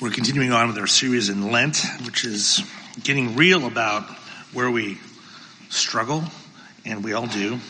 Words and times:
We're 0.00 0.10
continuing 0.10 0.50
on 0.50 0.66
with 0.66 0.78
our 0.78 0.88
series 0.88 1.28
in 1.28 1.52
Lent, 1.52 1.80
which 2.04 2.24
is 2.24 2.64
getting 3.04 3.36
real 3.36 3.64
about 3.64 4.02
where 4.52 4.68
we 4.68 4.98
struggle, 5.70 6.24
and 6.84 7.04
we 7.04 7.12
all 7.12 7.28
do. 7.28 7.60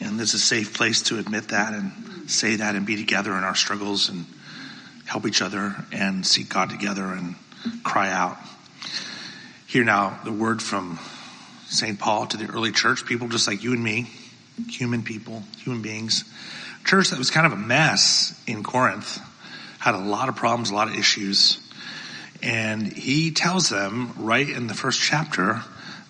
And 0.00 0.18
this 0.18 0.34
is 0.34 0.42
a 0.42 0.44
safe 0.44 0.74
place 0.74 1.02
to 1.02 1.18
admit 1.18 1.48
that 1.48 1.74
and 1.74 2.30
say 2.30 2.54
that 2.56 2.76
and 2.76 2.86
be 2.86 2.94
together 2.94 3.32
in 3.32 3.42
our 3.42 3.56
struggles 3.56 4.08
and 4.10 4.26
help 5.06 5.26
each 5.26 5.42
other 5.42 5.74
and 5.90 6.24
seek 6.24 6.50
God 6.50 6.70
together 6.70 7.02
and 7.04 7.34
cry 7.82 8.12
out. 8.12 8.38
Hear 9.66 9.82
now 9.82 10.20
the 10.24 10.32
word 10.32 10.62
from 10.62 11.00
St. 11.66 11.98
Paul 11.98 12.26
to 12.28 12.36
the 12.36 12.46
early 12.46 12.70
church, 12.70 13.06
people 13.06 13.26
just 13.26 13.48
like 13.48 13.64
you 13.64 13.72
and 13.72 13.82
me, 13.82 14.08
human 14.68 15.02
people, 15.02 15.42
human 15.58 15.82
beings. 15.82 16.22
Church 16.84 17.10
that 17.10 17.18
was 17.18 17.32
kind 17.32 17.44
of 17.44 17.52
a 17.52 17.56
mess 17.56 18.40
in 18.46 18.62
Corinth 18.62 19.20
had 19.84 19.94
a 19.94 19.98
lot 19.98 20.30
of 20.30 20.36
problems, 20.36 20.70
a 20.70 20.74
lot 20.74 20.88
of 20.88 20.94
issues. 20.94 21.58
And 22.42 22.90
he 22.90 23.32
tells 23.32 23.68
them 23.68 24.14
right 24.16 24.48
in 24.48 24.66
the 24.66 24.72
first 24.72 24.98
chapter 24.98 25.60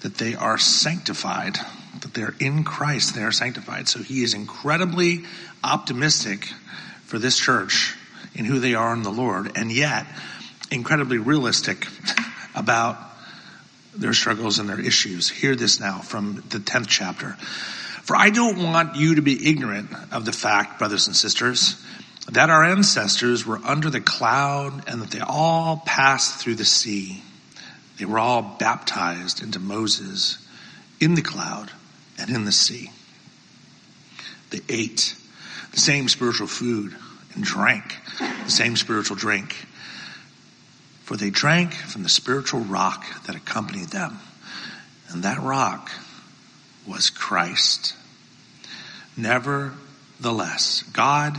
that 0.02 0.14
they 0.14 0.36
are 0.36 0.58
sanctified, 0.58 1.56
that 2.00 2.14
they're 2.14 2.36
in 2.38 2.62
Christ, 2.62 3.16
they 3.16 3.24
are 3.24 3.32
sanctified. 3.32 3.88
So 3.88 3.98
he 3.98 4.22
is 4.22 4.32
incredibly 4.32 5.24
optimistic 5.64 6.44
for 7.04 7.18
this 7.18 7.36
church 7.36 7.96
in 8.36 8.44
who 8.44 8.60
they 8.60 8.76
are 8.76 8.92
in 8.92 9.02
the 9.02 9.10
Lord, 9.10 9.50
and 9.56 9.72
yet 9.72 10.06
incredibly 10.70 11.18
realistic 11.18 11.88
about 12.54 12.96
their 13.96 14.12
struggles 14.12 14.60
and 14.60 14.68
their 14.68 14.80
issues. 14.80 15.28
Hear 15.28 15.56
this 15.56 15.80
now 15.80 15.98
from 15.98 16.44
the 16.50 16.58
10th 16.58 16.86
chapter. 16.86 17.32
For 18.04 18.14
I 18.14 18.30
don't 18.30 18.62
want 18.62 18.94
you 18.94 19.16
to 19.16 19.22
be 19.22 19.50
ignorant 19.50 19.90
of 20.12 20.24
the 20.24 20.32
fact, 20.32 20.78
brothers 20.78 21.08
and 21.08 21.16
sisters, 21.16 21.84
that 22.30 22.50
our 22.50 22.64
ancestors 22.64 23.44
were 23.44 23.60
under 23.64 23.90
the 23.90 24.00
cloud 24.00 24.88
and 24.88 25.02
that 25.02 25.10
they 25.10 25.20
all 25.20 25.82
passed 25.84 26.40
through 26.40 26.54
the 26.54 26.64
sea. 26.64 27.22
They 27.98 28.06
were 28.06 28.18
all 28.18 28.42
baptized 28.42 29.42
into 29.42 29.60
Moses 29.60 30.38
in 31.00 31.14
the 31.14 31.22
cloud 31.22 31.70
and 32.18 32.30
in 32.30 32.44
the 32.44 32.52
sea. 32.52 32.90
They 34.50 34.60
ate 34.68 35.14
the 35.72 35.80
same 35.80 36.08
spiritual 36.08 36.46
food 36.46 36.96
and 37.34 37.44
drank 37.44 37.98
the 38.18 38.50
same 38.50 38.76
spiritual 38.76 39.16
drink. 39.16 39.66
For 41.04 41.16
they 41.16 41.30
drank 41.30 41.74
from 41.74 42.02
the 42.02 42.08
spiritual 42.08 42.60
rock 42.60 43.04
that 43.24 43.36
accompanied 43.36 43.88
them. 43.88 44.18
And 45.10 45.24
that 45.24 45.40
rock 45.42 45.90
was 46.86 47.10
Christ. 47.10 47.94
Nevertheless, 49.16 50.82
God 50.92 51.38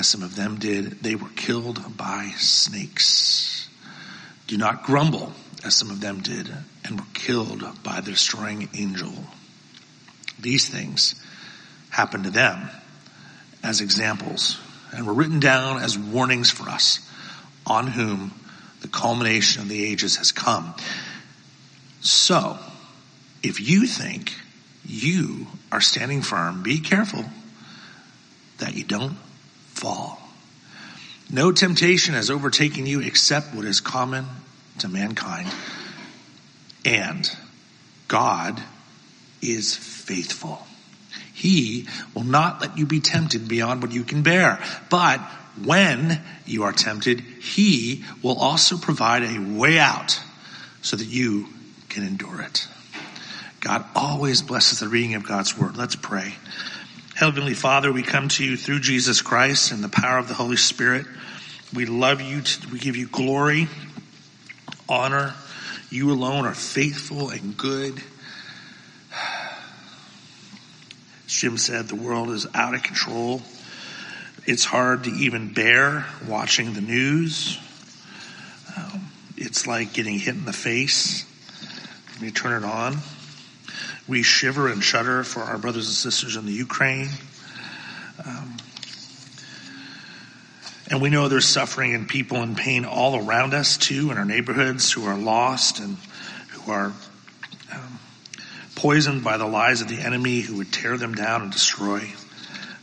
as 0.00 0.08
some 0.08 0.22
of 0.22 0.34
them 0.34 0.56
did, 0.56 1.02
they 1.02 1.14
were 1.14 1.28
killed 1.36 1.94
by 1.94 2.32
snakes. 2.38 3.68
Do 4.46 4.56
not 4.56 4.82
grumble, 4.82 5.34
as 5.62 5.76
some 5.76 5.90
of 5.90 6.00
them 6.00 6.22
did, 6.22 6.48
and 6.86 6.98
were 6.98 7.06
killed 7.12 7.62
by 7.82 8.00
the 8.00 8.12
destroying 8.12 8.70
angel. 8.74 9.12
These 10.38 10.70
things 10.70 11.22
happened 11.90 12.24
to 12.24 12.30
them 12.30 12.70
as 13.62 13.82
examples 13.82 14.58
and 14.90 15.06
were 15.06 15.12
written 15.12 15.38
down 15.38 15.82
as 15.82 15.98
warnings 15.98 16.50
for 16.50 16.70
us 16.70 17.06
on 17.66 17.86
whom 17.86 18.32
the 18.80 18.88
culmination 18.88 19.60
of 19.60 19.68
the 19.68 19.84
ages 19.84 20.16
has 20.16 20.32
come. 20.32 20.74
So, 22.00 22.58
if 23.42 23.60
you 23.60 23.86
think 23.86 24.32
you 24.82 25.46
are 25.70 25.82
standing 25.82 26.22
firm, 26.22 26.62
be 26.62 26.80
careful 26.80 27.26
that 28.60 28.74
you 28.74 28.84
don't 28.84 29.18
fall. 29.80 30.20
No 31.30 31.52
temptation 31.52 32.14
has 32.14 32.28
overtaken 32.28 32.86
you 32.86 33.00
except 33.00 33.54
what 33.54 33.64
is 33.64 33.80
common 33.80 34.26
to 34.78 34.88
mankind. 34.88 35.48
And 36.84 37.30
God 38.08 38.62
is 39.40 39.74
faithful. 39.74 40.66
He 41.32 41.88
will 42.14 42.24
not 42.24 42.60
let 42.60 42.76
you 42.76 42.84
be 42.84 43.00
tempted 43.00 43.48
beyond 43.48 43.80
what 43.80 43.92
you 43.92 44.04
can 44.04 44.22
bear. 44.22 44.62
But 44.90 45.20
when 45.64 46.20
you 46.44 46.64
are 46.64 46.72
tempted, 46.72 47.20
He 47.20 48.04
will 48.22 48.36
also 48.36 48.76
provide 48.76 49.22
a 49.22 49.38
way 49.38 49.78
out 49.78 50.20
so 50.82 50.96
that 50.96 51.06
you 51.06 51.46
can 51.88 52.06
endure 52.06 52.42
it. 52.42 52.68
God 53.60 53.84
always 53.94 54.42
blesses 54.42 54.80
the 54.80 54.88
reading 54.88 55.14
of 55.14 55.26
God's 55.26 55.56
word. 55.56 55.76
Let's 55.76 55.96
pray. 55.96 56.34
Heavenly 57.20 57.52
Father, 57.52 57.92
we 57.92 58.02
come 58.02 58.28
to 58.28 58.42
you 58.42 58.56
through 58.56 58.80
Jesus 58.80 59.20
Christ 59.20 59.72
and 59.72 59.84
the 59.84 59.90
power 59.90 60.16
of 60.16 60.28
the 60.28 60.32
Holy 60.32 60.56
Spirit. 60.56 61.04
We 61.74 61.84
love 61.84 62.22
you. 62.22 62.42
We 62.72 62.78
give 62.78 62.96
you 62.96 63.08
glory, 63.08 63.68
honor. 64.88 65.34
You 65.90 66.12
alone 66.12 66.46
are 66.46 66.54
faithful 66.54 67.28
and 67.28 67.54
good. 67.58 68.02
Jim 71.26 71.58
said 71.58 71.88
the 71.88 71.94
world 71.94 72.30
is 72.30 72.46
out 72.54 72.72
of 72.72 72.82
control. 72.82 73.42
It's 74.46 74.64
hard 74.64 75.04
to 75.04 75.10
even 75.10 75.52
bear 75.52 76.06
watching 76.26 76.72
the 76.72 76.80
news. 76.80 77.58
Um, 78.78 79.10
it's 79.36 79.66
like 79.66 79.92
getting 79.92 80.18
hit 80.18 80.36
in 80.36 80.46
the 80.46 80.54
face 80.54 81.26
when 82.14 82.24
you 82.24 82.30
turn 82.30 82.64
it 82.64 82.66
on. 82.66 82.96
We 84.08 84.22
shiver 84.22 84.68
and 84.68 84.82
shudder 84.82 85.22
for 85.24 85.40
our 85.40 85.58
brothers 85.58 85.86
and 85.86 85.94
sisters 85.94 86.36
in 86.36 86.46
the 86.46 86.52
Ukraine. 86.52 87.08
Um, 88.24 88.56
and 90.90 91.00
we 91.00 91.10
know 91.10 91.28
there's 91.28 91.46
suffering 91.46 91.94
and 91.94 92.08
people 92.08 92.42
in 92.42 92.56
pain 92.56 92.84
all 92.84 93.16
around 93.16 93.54
us 93.54 93.76
too, 93.76 94.10
in 94.10 94.18
our 94.18 94.24
neighborhoods 94.24 94.90
who 94.90 95.06
are 95.06 95.16
lost 95.16 95.78
and 95.78 95.96
who 96.50 96.72
are 96.72 96.92
um, 97.72 98.00
poisoned 98.74 99.22
by 99.22 99.36
the 99.36 99.46
lies 99.46 99.80
of 99.80 99.88
the 99.88 100.00
enemy 100.00 100.40
who 100.40 100.56
would 100.56 100.72
tear 100.72 100.96
them 100.96 101.14
down 101.14 101.42
and 101.42 101.52
destroy. 101.52 102.02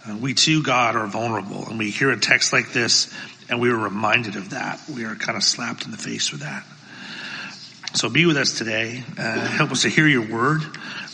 Uh, 0.07 0.16
we 0.16 0.34
too, 0.34 0.63
God, 0.63 0.95
are 0.95 1.07
vulnerable. 1.07 1.67
And 1.67 1.78
we 1.78 1.91
hear 1.91 2.09
a 2.11 2.19
text 2.19 2.53
like 2.53 2.72
this 2.72 3.13
and 3.49 3.61
we 3.61 3.69
are 3.69 3.78
reminded 3.78 4.35
of 4.35 4.51
that. 4.51 4.81
We 4.94 5.05
are 5.05 5.16
kind 5.16 5.38
of 5.38 5.44
slapped 5.44 5.85
in 5.85 5.91
the 5.91 5.97
face 5.97 6.31
with 6.31 6.41
that. 6.41 6.66
So 7.94 8.09
be 8.09 8.25
with 8.25 8.38
us 8.38 8.57
today. 8.57 9.03
Uh, 9.17 9.47
help 9.47 9.72
us 9.72 9.84
to 9.84 9.89
hear 9.89 10.07
your 10.07 10.28
word. 10.28 10.61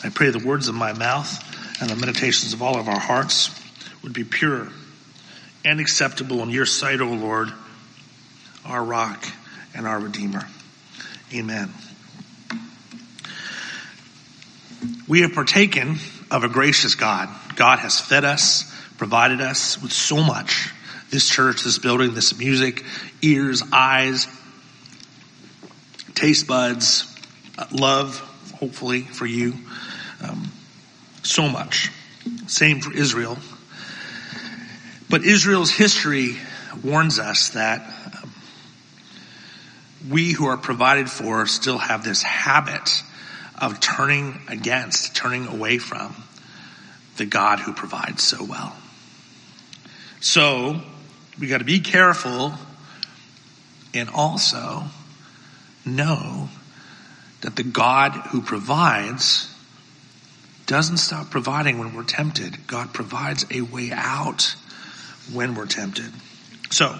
I 0.03 0.09
pray 0.09 0.29
the 0.31 0.39
words 0.39 0.67
of 0.67 0.75
my 0.75 0.91
mouth 0.91 1.81
and 1.81 1.89
the 1.89 1.95
meditations 1.95 2.53
of 2.53 2.61
all 2.61 2.77
of 2.77 2.89
our 2.89 2.99
hearts 2.99 3.49
would 4.03 4.13
be 4.13 4.25
pure 4.25 4.67
and 5.63 5.79
acceptable 5.79 6.43
in 6.43 6.49
your 6.49 6.65
sight, 6.65 6.99
O 6.99 7.05
Lord, 7.05 7.49
our 8.65 8.83
rock 8.83 9.25
and 9.73 9.87
our 9.87 9.99
redeemer. 9.99 10.45
Amen. 11.33 11.73
We 15.07 15.21
have 15.21 15.33
partaken 15.33 15.97
of 16.29 16.43
a 16.43 16.49
gracious 16.49 16.95
God. 16.95 17.29
God 17.55 17.79
has 17.79 17.99
fed 17.99 18.25
us, 18.25 18.65
provided 18.97 19.39
us 19.39 19.81
with 19.81 19.93
so 19.93 20.21
much. 20.21 20.69
This 21.11 21.29
church, 21.29 21.63
this 21.63 21.79
building, 21.79 22.13
this 22.13 22.37
music, 22.37 22.83
ears, 23.21 23.63
eyes, 23.71 24.27
taste 26.15 26.47
buds, 26.47 27.09
uh, 27.57 27.67
love, 27.71 28.19
hopefully, 28.59 29.01
for 29.01 29.25
you. 29.25 29.53
Um, 30.23 30.51
so 31.23 31.47
much. 31.47 31.91
Same 32.47 32.81
for 32.81 32.93
Israel. 32.93 33.37
But 35.09 35.23
Israel's 35.23 35.71
history 35.71 36.37
warns 36.83 37.19
us 37.19 37.49
that 37.49 37.81
um, 38.23 38.33
we 40.09 40.31
who 40.31 40.45
are 40.45 40.57
provided 40.57 41.09
for 41.09 41.45
still 41.45 41.77
have 41.77 42.03
this 42.03 42.23
habit 42.23 43.03
of 43.59 43.79
turning 43.79 44.39
against, 44.47 45.15
turning 45.15 45.47
away 45.47 45.77
from 45.77 46.15
the 47.17 47.25
God 47.25 47.59
who 47.59 47.73
provides 47.73 48.23
so 48.23 48.43
well. 48.43 48.75
So 50.19 50.81
we 51.39 51.47
got 51.47 51.59
to 51.59 51.65
be 51.65 51.79
careful 51.79 52.53
and 53.93 54.09
also 54.09 54.83
know 55.85 56.49
that 57.41 57.55
the 57.55 57.63
God 57.63 58.13
who 58.31 58.41
provides 58.41 59.52
doesn't 60.65 60.97
stop 60.97 61.29
providing 61.29 61.79
when 61.79 61.93
we're 61.93 62.03
tempted. 62.03 62.67
God 62.67 62.93
provides 62.93 63.45
a 63.51 63.61
way 63.61 63.91
out 63.91 64.55
when 65.31 65.55
we're 65.55 65.65
tempted. 65.65 66.11
So, 66.69 66.99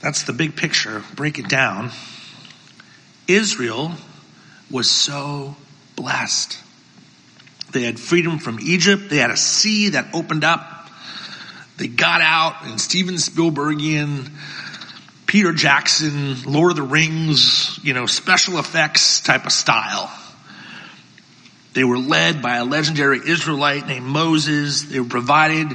That's 0.00 0.24
the 0.24 0.32
big 0.32 0.56
picture. 0.56 1.02
Break 1.14 1.38
it 1.38 1.48
down. 1.48 1.90
Israel 3.26 3.92
was 4.70 4.90
so 4.90 5.56
blessed. 5.96 6.58
They 7.72 7.82
had 7.82 7.98
freedom 7.98 8.38
from 8.38 8.58
Egypt. 8.60 9.10
They 9.10 9.16
had 9.16 9.30
a 9.30 9.36
sea 9.36 9.90
that 9.90 10.14
opened 10.14 10.44
up. 10.44 10.88
They 11.76 11.88
got 11.88 12.20
out 12.20 12.66
in 12.70 12.78
Steven 12.78 13.16
Spielbergian, 13.16 14.30
Peter 15.26 15.52
Jackson, 15.52 16.42
Lord 16.44 16.70
of 16.72 16.76
the 16.76 16.82
Rings, 16.82 17.78
you 17.82 17.92
know, 17.92 18.06
special 18.06 18.58
effects 18.58 19.20
type 19.20 19.44
of 19.44 19.52
style. 19.52 20.10
They 21.76 21.84
were 21.84 21.98
led 21.98 22.40
by 22.40 22.56
a 22.56 22.64
legendary 22.64 23.18
Israelite 23.18 23.86
named 23.86 24.06
Moses. 24.06 24.84
They 24.84 24.98
were 24.98 25.06
provided 25.06 25.70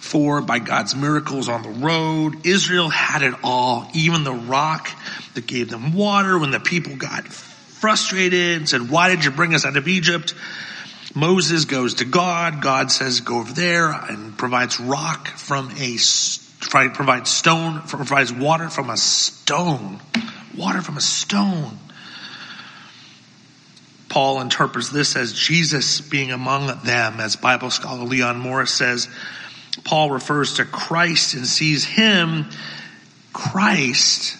for 0.00 0.40
by 0.40 0.58
God's 0.58 0.96
miracles 0.96 1.48
on 1.48 1.62
the 1.62 1.68
road. 1.68 2.44
Israel 2.44 2.88
had 2.88 3.22
it 3.22 3.32
all, 3.44 3.88
even 3.94 4.24
the 4.24 4.32
rock 4.32 4.90
that 5.34 5.46
gave 5.46 5.70
them 5.70 5.94
water 5.94 6.36
when 6.36 6.50
the 6.50 6.58
people 6.58 6.96
got 6.96 7.28
frustrated 7.28 8.56
and 8.56 8.68
said, 8.68 8.90
why 8.90 9.08
did 9.08 9.24
you 9.24 9.30
bring 9.30 9.54
us 9.54 9.64
out 9.64 9.76
of 9.76 9.86
Egypt? 9.86 10.34
Moses 11.14 11.64
goes 11.64 11.94
to 11.94 12.04
God. 12.04 12.60
God 12.60 12.90
says, 12.90 13.20
go 13.20 13.38
over 13.38 13.52
there 13.52 13.92
and 13.92 14.36
provides 14.36 14.80
rock 14.80 15.28
from 15.28 15.70
a, 15.78 15.96
provides 16.58 17.30
stone, 17.30 17.82
provides 17.82 18.32
water 18.32 18.68
from 18.68 18.90
a 18.90 18.96
stone. 18.96 20.00
Water 20.58 20.82
from 20.82 20.96
a 20.96 21.00
stone. 21.00 21.78
Paul 24.08 24.40
interprets 24.40 24.90
this 24.90 25.16
as 25.16 25.32
Jesus 25.32 26.00
being 26.00 26.30
among 26.30 26.66
them, 26.84 27.20
as 27.20 27.36
Bible 27.36 27.70
scholar 27.70 28.04
Leon 28.04 28.38
Morris 28.38 28.72
says. 28.72 29.08
Paul 29.84 30.10
refers 30.10 30.54
to 30.54 30.64
Christ 30.64 31.34
and 31.34 31.46
sees 31.46 31.84
him, 31.84 32.46
Christ, 33.32 34.36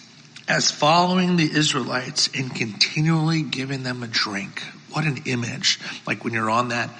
as 0.48 0.70
following 0.70 1.36
the 1.36 1.50
Israelites 1.50 2.30
and 2.34 2.54
continually 2.54 3.42
giving 3.42 3.82
them 3.82 4.02
a 4.02 4.06
drink. 4.06 4.62
What 4.90 5.04
an 5.04 5.22
image. 5.26 5.78
Like 6.06 6.24
when 6.24 6.32
you're 6.32 6.50
on 6.50 6.68
that 6.68 6.90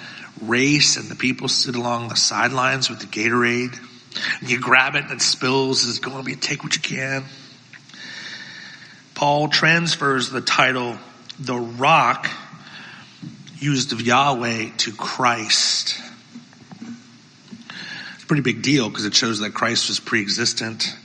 race 0.41 0.97
and 0.97 1.09
the 1.09 1.15
people 1.15 1.47
sit 1.47 1.75
along 1.75 2.09
the 2.09 2.15
sidelines 2.15 2.89
with 2.89 2.99
the 2.99 3.07
Gatorade. 3.07 3.79
And 4.39 4.49
you 4.49 4.59
grab 4.59 4.95
it 4.95 5.03
and 5.05 5.13
it 5.13 5.21
spills. 5.21 5.87
It's 5.87 5.99
going 5.99 6.17
to 6.17 6.23
be 6.23 6.35
take 6.35 6.63
what 6.63 6.75
you 6.75 6.81
can. 6.81 7.23
Paul 9.15 9.47
transfers 9.47 10.29
the 10.29 10.41
title, 10.41 10.97
the 11.39 11.55
rock, 11.55 12.29
used 13.59 13.93
of 13.93 14.01
Yahweh 14.01 14.69
to 14.77 14.91
Christ. 14.91 15.95
It's 18.15 18.23
a 18.23 18.27
pretty 18.27 18.43
big 18.43 18.61
deal 18.61 18.89
because 18.89 19.05
it 19.05 19.15
shows 19.15 19.39
that 19.39 19.53
Christ 19.53 19.89
was 19.89 19.99
pre-existent. 19.99 20.95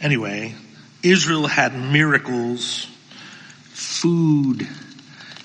Anyway, 0.00 0.54
Israel 1.02 1.46
had 1.46 1.74
miracles, 1.74 2.86
food, 3.70 4.66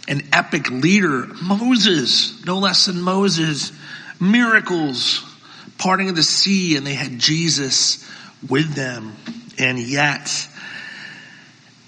an 0.07 0.28
epic 0.34 0.69
leader, 0.69 1.28
Moses, 1.42 2.45
no 2.45 2.60
less 2.60 2.86
than 2.86 3.02
Moses, 3.02 3.72
miracles, 4.19 5.24
parting 5.78 6.10
of 6.10 6.16
the 6.16 6.24
sea, 6.24 6.75
and 6.75 6.86
they 6.86 6.95
had 6.95 7.19
Jesus 7.19 8.06
with 8.48 8.74
them. 8.74 9.16
And 9.57 9.80
yet, 9.80 10.48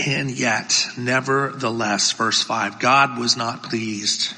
and 0.05 0.31
yet, 0.31 0.87
nevertheless, 0.97 2.11
verse 2.13 2.41
5, 2.41 2.79
God 2.79 3.19
was 3.19 3.37
not 3.37 3.63
pleased 3.63 4.33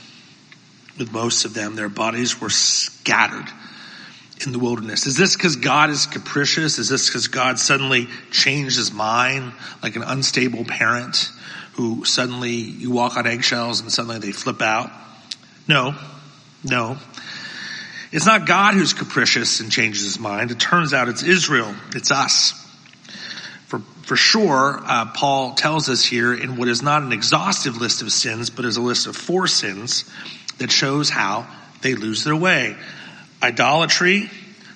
with 0.98 1.12
most 1.12 1.46
of 1.46 1.54
them. 1.54 1.76
Their 1.76 1.90
bodies 1.90 2.40
were 2.40 2.50
scattered 2.50 3.48
in 4.46 4.52
the 4.52 4.60
wilderness. 4.60 5.08
Is 5.08 5.18
this 5.18 5.36
because 5.36 5.56
God 5.56 5.90
is 5.90 6.06
capricious? 6.06 6.78
Is 6.80 6.90
this 6.90 7.08
because 7.08 7.28
God 7.28 7.60
suddenly 7.60 8.08
changed 8.32 8.78
his 8.78 8.92
mind 8.92 9.54
like 9.82 9.96
an 9.96 10.04
unstable 10.04 10.66
parent? 10.66 11.32
who 11.74 12.06
suddenly 12.06 12.52
you 12.52 12.92
walk 12.92 13.18
on 13.18 13.28
eggshells 13.28 13.82
and 13.82 13.92
suddenly 13.92 14.20
they 14.20 14.32
flip 14.32 14.62
out. 14.62 14.92
No, 15.68 15.96
no. 16.64 16.98
It's 18.12 18.26
not 18.28 18.46
God 18.46 18.76
who's 18.76 18.94
capricious 18.94 19.60
and 19.60 19.72
changes 19.72 20.04
his 20.04 20.20
mind. 20.20 20.52
It 20.52 20.60
turns 20.60 20.94
out 20.94 21.10
it's 21.10 21.24
Israel. 21.24 21.74
It's 21.96 22.12
us. 22.12 22.60
For, 24.04 24.16
sure, 24.16 24.82
uh, 24.86 25.06
Paul 25.14 25.56
tells 25.56 25.90
us 25.90 26.04
here 26.04 26.34
in 26.34 26.58
what 26.58 26.68
is 26.68 26.82
not 26.82 27.04
an 27.04 27.14
exhaustive 27.14 27.78
list 27.78 28.02
of 28.02 28.12
sins, 28.12 28.50
but 28.50 28.66
is 28.66 28.78
a 28.78 28.82
list 28.82 29.08
of 29.08 29.16
four 29.16 29.48
sins 29.48 30.10
that 30.58 30.72
shows 30.72 31.10
how 31.10 31.48
they 31.82 31.96
lose 31.96 32.24
their 32.24 32.36
way. 32.36 32.76
Idolatry, 33.42 34.30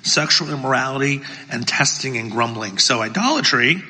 sexual 0.04 0.50
immorality, 0.50 1.22
and 1.50 1.68
testing 1.68 2.18
and 2.18 2.32
grumbling. 2.32 2.78
So 2.78 3.02
idolatry, 3.02 3.84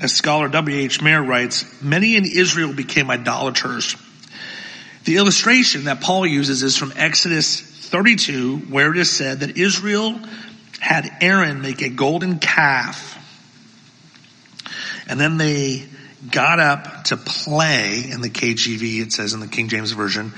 as 0.00 0.12
scholar 0.12 0.48
W.H. 0.48 1.02
Mayer 1.02 1.22
writes, 1.22 1.82
many 1.82 2.16
in 2.16 2.24
Israel 2.24 2.72
became 2.72 3.10
idolaters. 3.10 3.96
The 5.04 5.16
illustration 5.16 5.84
that 5.84 6.00
Paul 6.00 6.26
uses 6.26 6.62
is 6.62 6.76
from 6.76 6.92
Exodus 6.96 7.60
32, 7.60 8.58
where 8.58 8.90
it 8.90 8.98
is 8.98 9.10
said 9.10 9.40
that 9.40 9.56
Israel 9.56 10.18
had 10.80 11.08
Aaron 11.20 11.62
make 11.62 11.82
a 11.82 11.88
golden 11.88 12.38
calf. 12.38 13.14
And 15.08 15.20
then 15.20 15.36
they 15.36 15.86
got 16.30 16.58
up 16.58 17.04
to 17.04 17.16
play 17.16 18.10
in 18.10 18.20
the 18.20 18.30
KJV, 18.30 19.02
it 19.02 19.12
says 19.12 19.32
in 19.34 19.40
the 19.40 19.46
King 19.46 19.68
James 19.68 19.92
Version, 19.92 20.32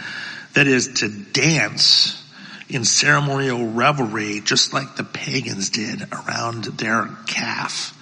that 0.55 0.67
is 0.67 1.01
to 1.01 1.09
dance 1.09 2.23
in 2.69 2.85
ceremonial 2.85 3.71
revelry, 3.71 4.41
just 4.41 4.75
like 4.75 4.97
the 4.97 5.05
pagans 5.05 5.71
did 5.71 6.03
around 6.13 6.65
their 6.65 7.09
calf. 7.27 7.95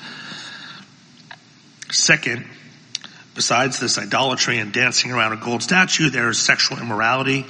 Second, 1.91 2.45
besides 3.35 3.79
this 3.79 3.99
idolatry 3.99 4.59
and 4.59 4.73
dancing 4.73 5.13
around 5.13 5.33
a 5.33 5.37
gold 5.37 5.63
statue, 5.63 6.11
there 6.11 6.29
is 6.29 6.39
sexual 6.39 6.79
immorality. 6.79 7.47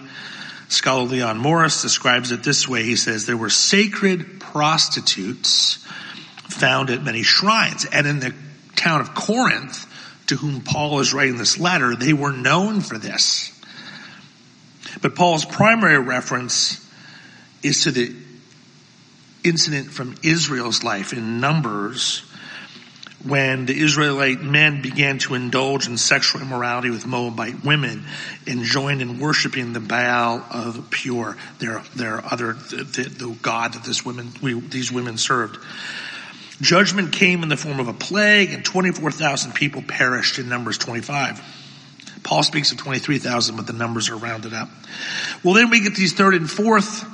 Scholar 0.69 1.05
Leon 1.05 1.39
Morris 1.39 1.81
describes 1.81 2.33
it 2.33 2.43
this 2.43 2.69
way. 2.69 2.83
He 2.83 2.97
says 2.97 3.25
there 3.25 3.37
were 3.37 3.51
sacred 3.51 4.41
prostitutes 4.41 5.77
found 6.49 6.91
at 6.91 7.03
many 7.03 7.23
shrines. 7.23 7.87
And 7.87 8.07
in 8.07 8.21
the 8.21 8.35
town 8.87 9.01
of 9.01 9.15
Corinth, 9.15 9.85
to 10.29 10.37
whom 10.37 10.61
Paul 10.61 11.01
is 11.01 11.13
writing 11.13 11.39
this 11.39 11.59
letter, 11.59 11.97
they 11.97 12.13
were 12.13 12.33
known 12.33 12.81
for 12.81 12.97
this. 12.97 13.53
But 15.03 15.17
Paul's 15.17 15.45
primary 15.45 15.99
reference 15.99 16.89
is 17.65 17.83
to 17.85 17.91
the 17.91 18.15
incident 19.43 19.91
from 19.91 20.15
Israel's 20.23 20.85
life 20.85 21.13
in 21.13 21.41
Numbers 21.41 22.21
when 23.25 23.67
the 23.67 23.77
Israelite 23.77 24.41
men 24.41 24.83
began 24.83 25.19
to 25.19 25.35
indulge 25.35 25.89
in 25.89 25.97
sexual 25.97 26.41
immorality 26.41 26.91
with 26.91 27.07
Moabite 27.07 27.65
women 27.65 28.05
and 28.47 28.63
joined 28.63 29.03
in 29.03 29.19
worshiping 29.19 29.73
the 29.73 29.81
Baal 29.81 30.45
of 30.51 30.91
Peor, 30.91 31.37
their, 31.59 31.83
their 31.97 32.25
other, 32.25 32.53
the, 32.53 32.85
the 33.19 33.37
god 33.43 33.73
that 33.73 33.83
this 33.83 34.05
women, 34.05 34.31
we, 34.41 34.59
these 34.61 34.93
women 34.93 35.19
served. 35.19 35.59
Judgment 36.61 37.13
came 37.13 37.43
in 37.43 37.49
the 37.49 37.57
form 37.57 37.81
of 37.81 37.89
a 37.89 37.93
plague 37.93 38.51
and 38.51 38.65
24,000 38.65 39.53
people 39.53 39.83
perished 39.83 40.39
in 40.39 40.49
Numbers 40.49 40.79
25. 40.79 41.43
Paul 42.23 42.43
speaks 42.43 42.73
of 42.73 42.79
23,000, 42.79 43.57
but 43.57 43.67
the 43.67 43.73
numbers 43.73 44.11
are 44.11 44.17
rounded 44.17 44.53
up. 44.53 44.69
Well, 45.45 45.55
then 45.55 45.71
we 45.71 45.81
get 45.81 45.95
these 45.95 46.13
third 46.13 46.35
and 46.35 46.51
fourth 46.51 47.05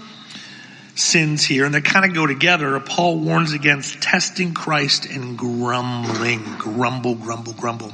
sins 0.95 1.45
here, 1.45 1.65
and 1.65 1.75
they 1.75 1.81
kind 1.81 2.05
of 2.05 2.15
go 2.15 2.27
together. 2.27 2.79
Paul 2.81 3.19
warns 3.19 3.53
against 3.53 4.01
testing 4.01 4.55
Christ 4.55 5.07
and 5.07 5.37
grumbling. 5.37 6.43
Grumble, 6.57 7.15
grumble, 7.15 7.53
grumble. 7.53 7.93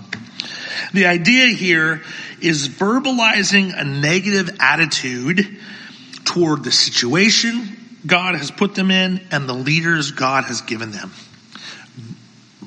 The 0.92 1.06
idea 1.06 1.48
here 1.48 2.02
is 2.40 2.68
verbalizing 2.68 3.76
a 3.76 3.84
negative 3.84 4.56
attitude 4.60 5.58
toward 6.24 6.62
the 6.62 6.72
situation 6.72 7.76
God 8.06 8.36
has 8.36 8.50
put 8.50 8.74
them 8.74 8.90
in 8.90 9.20
and 9.30 9.48
the 9.48 9.54
leaders 9.54 10.12
God 10.12 10.44
has 10.44 10.60
given 10.60 10.92
them. 10.92 11.10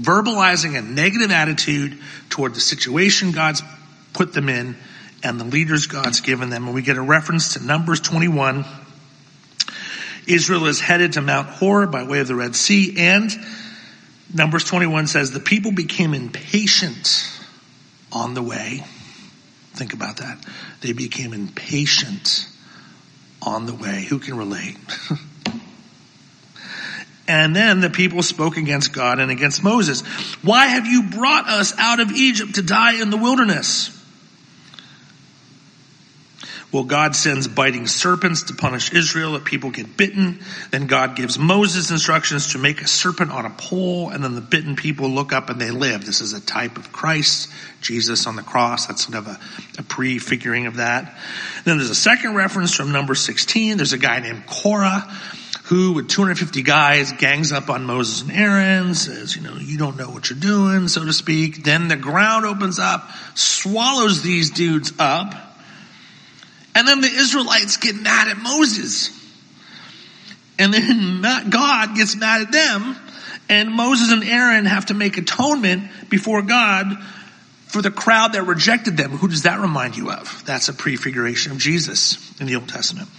Verbalizing 0.02 0.78
a 0.78 0.82
negative 0.82 1.32
attitude 1.32 1.98
toward 2.30 2.56
the 2.56 2.60
situation 2.60 3.32
God's 3.32 3.62
put 4.14 4.34
them 4.34 4.50
in 4.50 4.76
and 5.24 5.40
the 5.40 5.46
leaders 5.46 5.88
God's 5.88 6.22
given 6.22 6.50
them. 6.50 6.66
And 6.66 6.74
we 6.74 6.82
get 6.82 6.98
a 6.98 7.02
reference 7.02 7.54
to 7.54 7.66
Numbers 7.66 8.00
21 8.02 8.66
Israel 10.28 10.68
is 10.68 10.80
headed 10.80 11.14
to 11.14 11.22
Mount 11.22 11.48
Hor 11.48 11.88
by 11.88 12.04
way 12.04 12.20
of 12.20 12.28
the 12.28 12.36
Red 12.36 12.56
Sea 12.56 12.96
and 12.98 13.32
Numbers 14.34 14.64
21 14.64 15.08
says 15.08 15.32
the 15.32 15.40
people 15.40 15.72
became 15.72 16.14
impatient 16.14 17.28
on 18.12 18.34
the 18.34 18.42
way. 18.42 18.84
Think 19.74 19.94
about 19.94 20.18
that. 20.18 20.38
They 20.82 20.94
became 20.94 21.34
impatient 21.34 22.48
on 23.42 23.66
the 23.66 23.74
way. 23.74 24.06
Who 24.10 24.20
can 24.20 24.38
relate? 24.38 24.78
and 27.32 27.56
then 27.56 27.80
the 27.80 27.90
people 27.90 28.22
spoke 28.24 28.58
against 28.58 28.92
God 28.92 29.20
and 29.20 29.32
against 29.32 29.64
Moses. 29.64 30.02
Why 30.42 30.68
have 30.68 30.86
you 30.86 31.04
brought 31.04 31.48
us 31.48 31.74
out 31.78 32.02
of 32.02 32.12
Egypt 32.12 32.56
to 32.56 32.62
die 32.62 33.02
in 33.02 33.10
the 33.10 33.16
wilderness? 33.16 33.98
Well, 36.74 36.84
God 36.84 37.16
sends 37.16 37.48
biting 37.48 37.88
serpents 37.88 38.44
to 38.44 38.54
punish 38.54 38.94
Israel 38.94 39.38
if 39.38 39.46
people 39.46 39.72
get 39.72 39.96
bitten. 39.96 40.40
Then 40.72 40.88
God 40.88 41.16
gives 41.16 41.40
Moses 41.40 41.90
instructions 41.90 42.52
to 42.52 42.58
make 42.58 42.82
a 42.82 42.88
serpent 42.88 43.32
on 43.32 43.46
a 43.46 43.50
pole, 43.50 44.10
and 44.10 44.22
then 44.22 44.36
the 44.36 44.42
bitten 44.42 44.76
people 44.76 45.10
look 45.10 45.32
up 45.32 45.50
and 45.50 45.60
they 45.60 45.72
live. 45.72 46.06
This 46.06 46.20
is 46.20 46.34
a 46.34 46.42
type 46.42 46.78
of 46.78 46.92
Christ, 46.92 47.50
Jesus 47.80 48.28
on 48.28 48.36
the 48.36 48.44
cross. 48.44 48.88
That's 48.88 49.06
sort 49.06 49.18
of 49.18 49.28
a, 49.28 49.40
a 49.80 49.84
prefiguring 49.84 50.66
of 50.66 50.78
that. 50.78 51.18
Then 51.64 51.78
there's 51.78 51.90
a 51.90 51.96
second 51.96 52.36
reference 52.36 52.74
from 52.74 52.92
number 52.92 53.16
16. 53.16 53.78
There's 53.78 53.94
a 53.94 53.98
guy 53.98 54.20
named 54.20 54.46
Korah 54.48 55.10
who, 55.72 55.94
with 55.94 56.10
250 56.10 56.64
guys, 56.64 57.14
gangs 57.14 57.54
up 57.54 57.70
on 57.70 57.86
Moses 57.86 58.22
and 58.22 58.32
Aaron, 58.32 58.94
says, 58.94 59.36
you 59.36 59.42
know, 59.42 59.56
you 59.56 59.78
don't 59.78 59.98
know 59.98 60.10
what 60.10 60.30
you're 60.30 60.38
doing, 60.38 60.90
so 60.90 61.06
to 61.06 61.14
speak. 61.14 61.64
Then 61.64 61.88
the 61.88 61.96
ground 61.96 62.46
opens 62.46 62.78
up, 62.78 63.10
swallows 63.36 64.22
these 64.22 64.52
dudes 64.52 64.92
up 65.00 65.34
and 66.74 66.88
then 66.88 67.02
the 67.02 67.08
Israelites 67.08 67.78
get 67.78 67.96
mad 67.96 68.28
at 68.28 68.38
Moses. 68.38 69.10
And 70.58 70.74
then 70.74 71.22
God 71.50 71.96
gets 71.96 72.16
mad 72.16 72.42
at 72.42 72.52
them. 72.52 72.96
And 73.50 73.72
Moses 73.72 74.12
and 74.12 74.24
Aaron 74.24 74.66
have 74.66 74.88
to 74.88 74.94
make 74.94 75.18
atonement 75.18 75.90
before 76.10 76.42
God 76.42 76.98
for 77.68 77.82
the 77.82 77.92
crowd 77.92 78.34
that 78.34 78.44
rejected 78.44 78.96
them. 78.96 79.12
Who 79.12 79.28
does 79.28 79.44
that 79.44 79.60
remind 79.60 79.98
you 79.98 80.12
of? 80.12 80.44
That's 80.46 80.70
a 80.70 80.74
prefiguration 80.74 81.52
of 81.52 81.58
Jesus 81.58 82.40
in 82.40 82.48
the 82.48 82.56
Old 82.56 82.70
Testament. 82.70 83.10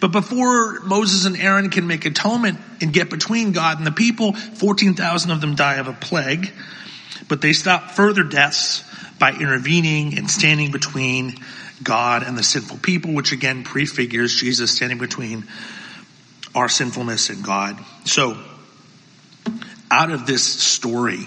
But 0.00 0.12
before 0.12 0.80
Moses 0.80 1.26
and 1.26 1.36
Aaron 1.36 1.70
can 1.70 1.86
make 1.86 2.04
atonement 2.04 2.58
and 2.80 2.92
get 2.92 3.10
between 3.10 3.52
God 3.52 3.78
and 3.78 3.86
the 3.86 3.92
people, 3.92 4.32
14,000 4.32 5.30
of 5.30 5.40
them 5.40 5.54
die 5.54 5.76
of 5.76 5.88
a 5.88 5.92
plague. 5.92 6.52
But 7.28 7.40
they 7.40 7.52
stop 7.52 7.90
further 7.90 8.22
deaths 8.22 8.84
by 9.18 9.32
intervening 9.32 10.18
and 10.18 10.30
standing 10.30 10.70
between 10.70 11.34
God 11.82 12.22
and 12.22 12.36
the 12.36 12.42
sinful 12.42 12.78
people, 12.78 13.12
which 13.14 13.32
again 13.32 13.64
prefigures 13.64 14.34
Jesus 14.34 14.70
standing 14.70 14.98
between 14.98 15.44
our 16.54 16.68
sinfulness 16.68 17.30
and 17.30 17.44
God. 17.44 17.78
So, 18.04 18.38
out 19.90 20.10
of 20.10 20.26
this 20.26 20.42
story, 20.42 21.26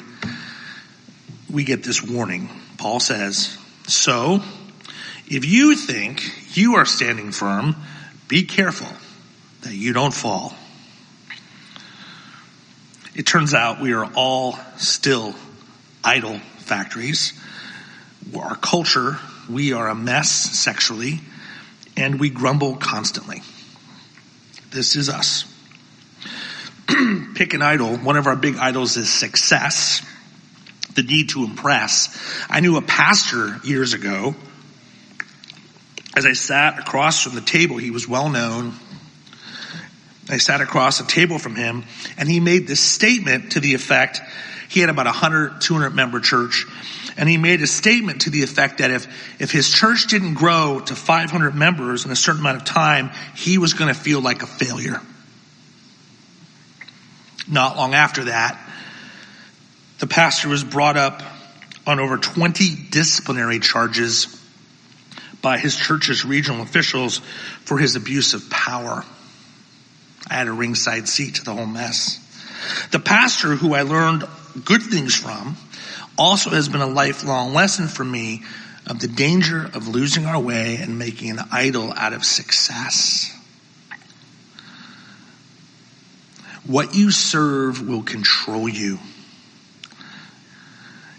we 1.49 1.63
get 1.63 1.83
this 1.83 2.03
warning. 2.03 2.49
Paul 2.77 2.99
says, 2.99 3.57
So, 3.87 4.41
if 5.27 5.45
you 5.45 5.75
think 5.75 6.57
you 6.57 6.75
are 6.75 6.85
standing 6.85 7.31
firm, 7.31 7.75
be 8.29 8.43
careful 8.43 8.87
that 9.63 9.73
you 9.73 9.91
don't 9.91 10.13
fall. 10.13 10.53
It 13.13 13.23
turns 13.23 13.53
out 13.53 13.81
we 13.81 13.91
are 13.91 14.05
all 14.15 14.57
still 14.77 15.35
idol 16.03 16.39
factories. 16.59 17.33
Our 18.33 18.55
culture 18.55 19.17
we 19.49 19.73
are 19.73 19.89
a 19.89 19.95
mess 19.95 20.29
sexually, 20.29 21.21
and 21.97 22.19
we 22.19 22.29
grumble 22.29 22.75
constantly. 22.75 23.41
This 24.69 24.95
is 24.95 25.09
us. 25.09 25.51
Pick 27.35 27.55
an 27.55 27.63
idol. 27.63 27.97
One 27.97 28.15
of 28.15 28.27
our 28.27 28.35
big 28.35 28.57
idols 28.57 28.95
is 28.95 29.11
success, 29.11 30.05
the 30.93 31.01
need 31.01 31.29
to 31.29 31.43
impress. 31.43 32.15
I 32.47 32.59
knew 32.59 32.77
a 32.77 32.81
pastor 32.81 33.59
years 33.63 33.93
ago. 33.93 34.35
As 36.15 36.25
I 36.25 36.33
sat 36.33 36.79
across 36.79 37.23
from 37.23 37.35
the 37.35 37.41
table, 37.41 37.77
he 37.77 37.91
was 37.91 38.07
well 38.07 38.29
known. 38.29 38.73
I 40.29 40.37
sat 40.37 40.61
across 40.61 40.99
a 40.99 41.07
table 41.07 41.39
from 41.39 41.55
him, 41.55 41.83
and 42.17 42.29
he 42.29 42.39
made 42.39 42.67
this 42.67 42.79
statement 42.79 43.53
to 43.53 43.59
the 43.59 43.73
effect 43.73 44.21
he 44.69 44.81
had 44.81 44.89
about 44.89 45.07
a 45.07 45.09
100, 45.09 45.61
200 45.61 45.89
member 45.91 46.19
church, 46.19 46.67
and 47.17 47.27
he 47.27 47.37
made 47.37 47.61
a 47.61 47.67
statement 47.67 48.21
to 48.21 48.29
the 48.29 48.43
effect 48.43 48.77
that 48.77 48.91
if, 48.91 49.41
if 49.41 49.51
his 49.51 49.69
church 49.69 50.07
didn't 50.07 50.35
grow 50.35 50.79
to 50.79 50.95
500 50.95 51.55
members 51.55 52.05
in 52.05 52.11
a 52.11 52.15
certain 52.15 52.41
amount 52.41 52.57
of 52.57 52.65
time, 52.65 53.09
he 53.35 53.57
was 53.57 53.73
going 53.73 53.93
to 53.93 53.99
feel 53.99 54.21
like 54.21 54.43
a 54.43 54.47
failure. 54.47 55.01
Not 57.47 57.77
long 57.77 57.95
after 57.95 58.25
that, 58.25 58.59
the 59.97 60.07
pastor 60.07 60.49
was 60.49 60.63
brought 60.63 60.97
up 60.97 61.23
on 61.87 61.99
over 61.99 62.17
20 62.17 62.75
disciplinary 62.91 63.59
charges 63.59 64.38
by 65.41 65.57
his 65.57 65.75
church's 65.75 66.25
regional 66.25 66.61
officials 66.61 67.19
for 67.63 67.77
his 67.77 67.95
abuse 67.95 68.33
of 68.33 68.49
power. 68.49 69.03
I 70.29 70.33
had 70.33 70.47
a 70.47 70.51
ringside 70.51 71.07
seat 71.07 71.35
to 71.35 71.43
the 71.43 71.53
whole 71.53 71.65
mess. 71.65 72.19
The 72.91 72.99
pastor 72.99 73.55
who 73.55 73.73
I 73.73 73.83
learned 73.83 74.25
good 74.65 74.81
things 74.81 75.15
from 75.15 75.55
also 76.17 76.49
has 76.49 76.67
been 76.67 76.81
a 76.81 76.87
lifelong 76.87 77.53
lesson 77.53 77.87
for 77.87 78.03
me 78.03 78.43
of 78.85 78.99
the 78.99 79.07
danger 79.07 79.65
of 79.73 79.87
losing 79.87 80.25
our 80.25 80.39
way 80.39 80.77
and 80.77 80.99
making 80.99 81.31
an 81.31 81.39
idol 81.51 81.93
out 81.93 82.13
of 82.13 82.25
success. 82.25 83.35
What 86.65 86.93
you 86.93 87.11
serve 87.11 87.87
will 87.87 88.03
control 88.03 88.67
you. 88.67 88.99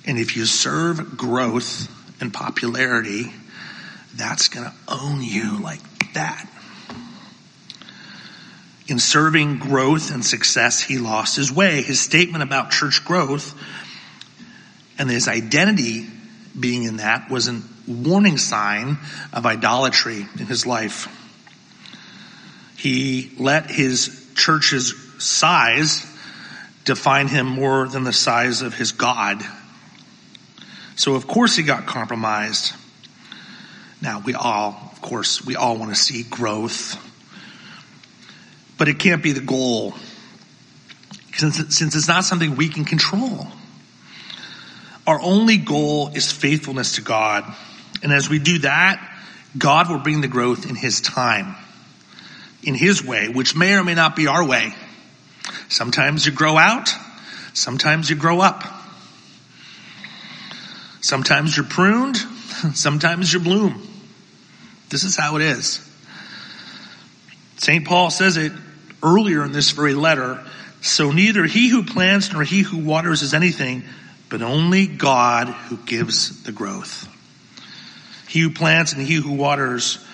And 0.05 0.19
if 0.19 0.37
you 0.37 0.47
serve 0.47 1.17
growth 1.17 1.89
and 2.21 2.33
popularity, 2.33 3.33
that's 4.15 4.49
going 4.49 4.67
to 4.67 4.75
own 4.89 5.23
you 5.23 5.61
like 5.61 5.81
that. 6.15 6.49
In 8.89 8.99
serving 8.99 9.59
growth 9.59 10.13
and 10.13 10.25
success, 10.25 10.81
he 10.81 10.99
lost 10.99 11.37
his 11.37 11.53
way. 11.53 11.83
His 11.83 12.01
statement 12.01 12.43
about 12.43 12.73
church 12.73 13.05
growth 13.05 13.55
and 14.99 15.09
his 15.09 15.29
identity 15.29 16.07
being 16.59 16.83
in 16.83 16.97
that 16.97 17.31
was 17.31 17.49
a 17.49 17.63
warning 17.87 18.37
sign 18.37 18.99
of 19.33 19.47
idolatry 19.47 20.27
in 20.39 20.47
his 20.47 20.67
life. 20.67 21.09
He 22.77 23.33
let 23.39 23.71
his 23.71 24.29
church's 24.35 24.95
size 25.23 26.07
define 26.85 27.29
him 27.29 27.47
more 27.47 27.87
than 27.87 28.05
the 28.05 28.13
size 28.13 28.63
of 28.63 28.75
his 28.75 28.93
God. 28.93 29.43
So 30.97 31.15
of 31.15 31.27
course 31.27 31.57
he 31.57 31.63
got 31.63 31.87
compromised. 31.87 32.75
Now 34.03 34.21
we 34.25 34.35
all, 34.35 34.91
of 34.93 35.01
course, 35.03 35.45
we 35.45 35.57
all 35.57 35.77
want 35.77 35.91
to 35.91 36.01
see 36.01 36.23
growth, 36.23 36.97
but 38.79 38.89
it 38.89 38.99
can't 38.99 39.23
be 39.23 39.33
the 39.33 39.41
goal 39.41 39.95
since, 41.35 41.77
since 41.77 41.95
it's 41.95 42.09
not 42.09 42.25
something 42.25 42.57
we 42.57 42.69
can 42.69 42.85
control. 42.85 43.47
Our 45.07 45.21
only 45.21 45.57
goal 45.59 46.11
is 46.15 46.31
faithfulness 46.31 46.97
to 46.97 47.03
God. 47.03 47.45
And 48.03 48.13
as 48.13 48.29
we 48.29 48.39
do 48.39 48.59
that, 48.61 49.07
God 49.57 49.91
will 49.91 49.99
bring 49.99 50.21
the 50.21 50.29
growth 50.29 50.69
in 50.69 50.77
His 50.77 51.01
time, 51.01 51.57
in 52.63 52.75
His 52.75 53.05
way, 53.05 53.29
which 53.29 53.57
may 53.57 53.75
or 53.75 53.85
may 53.85 53.95
not 53.95 54.17
be 54.17 54.27
our 54.27 54.47
way. 54.47 54.73
Sometimes 55.69 56.27
you 56.27 56.33
grow 56.33 56.57
out, 56.57 56.91
sometimes 57.55 58.09
you 58.09 58.17
grow 58.17 58.41
up. 58.41 58.65
Sometimes 61.03 61.57
you're 61.57 61.67
pruned, 61.67 62.19
sometimes 62.75 63.33
you 63.33 63.41
bloom. 63.41 63.87
This 64.89 65.05
is 65.05 65.17
how 65.17 65.37
it 65.37 65.43
is. 65.43 65.87
St. 67.59 67.87
Paul 67.87 68.11
says 68.11 68.37
it 68.37 68.53
earlier 69.03 69.45
in 69.45 69.53
this 69.53 69.71
very 69.71 69.95
letter. 69.95 70.45
So 70.83 71.13
neither 71.13 71.45
he 71.45 71.69
who 71.69 71.85
plants 71.85 72.33
nor 72.33 72.43
he 72.43 72.63
who 72.63 72.85
waters 72.85 73.23
is 73.23 73.35
anything, 73.35 73.85
but 74.29 74.43
only 74.43 74.87
God 74.87 75.49
who 75.49 75.77
gives 75.77 76.43
the 76.43 76.53
growth. 76.53 77.07
He 78.29 78.41
who 78.41 78.51
plants 78.51 78.93
and 78.93 79.03
he 79.03 79.15
who 79.15 79.35
waters 79.35 80.05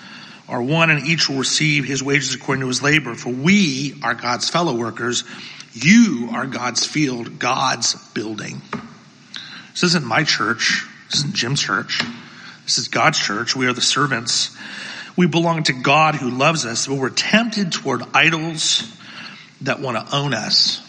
are 0.49 0.61
one 0.61 0.89
and 0.89 1.05
each 1.05 1.29
will 1.29 1.37
receive 1.37 1.85
his 1.85 2.03
wages 2.03 2.33
according 2.33 2.61
to 2.61 2.67
his 2.67 2.81
labor. 2.81 3.15
For 3.15 3.29
we 3.29 3.99
are 4.03 4.13
God's 4.13 4.49
fellow 4.49 4.75
workers. 4.75 5.23
You 5.73 6.29
are 6.33 6.47
God's 6.47 6.85
field, 6.85 7.39
God's 7.39 7.95
building. 8.11 8.61
This 9.71 9.83
isn't 9.83 10.05
my 10.05 10.23
church. 10.23 10.85
This 11.09 11.19
isn't 11.19 11.35
Jim's 11.35 11.61
church. 11.61 12.01
This 12.67 12.77
is 12.77 12.87
God's 12.87 13.17
church. 13.17 13.55
We 13.55 13.65
are 13.65 13.73
the 13.73 13.81
servants. 13.81 14.55
We 15.15 15.25
belong 15.25 15.63
to 15.63 15.73
God 15.73 16.13
who 16.13 16.29
loves 16.29 16.65
us, 16.65 16.85
but 16.85 16.97
we're 16.97 17.09
tempted 17.09 17.71
toward 17.71 18.03
idols 18.13 18.83
that 19.61 19.79
want 19.79 19.97
to 19.97 20.15
own 20.15 20.35
us 20.35 20.83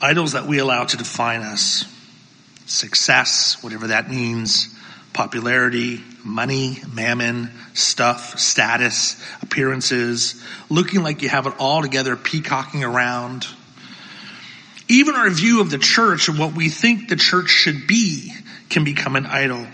idols 0.00 0.32
that 0.32 0.46
we 0.46 0.58
allow 0.58 0.84
to 0.84 0.96
define 0.96 1.42
us. 1.42 1.84
Success, 2.66 3.62
whatever 3.62 3.88
that 3.88 4.08
means, 4.08 4.74
popularity, 5.12 6.02
money, 6.24 6.78
mammon, 6.92 7.50
stuff, 7.74 8.38
status, 8.38 9.22
appearances, 9.42 10.42
looking 10.68 11.02
like 11.02 11.22
you 11.22 11.28
have 11.28 11.46
it 11.46 11.54
all 11.58 11.82
together, 11.82 12.16
peacocking 12.16 12.84
around. 12.84 13.46
Even 14.88 15.14
our 15.14 15.30
view 15.30 15.60
of 15.60 15.70
the 15.70 15.78
church 15.78 16.28
and 16.28 16.38
what 16.38 16.54
we 16.54 16.68
think 16.68 17.08
the 17.08 17.16
church 17.16 17.50
should 17.50 17.86
be 17.86 18.32
can 18.68 18.84
become 18.84 19.16
an 19.16 19.26
idol 19.26 19.66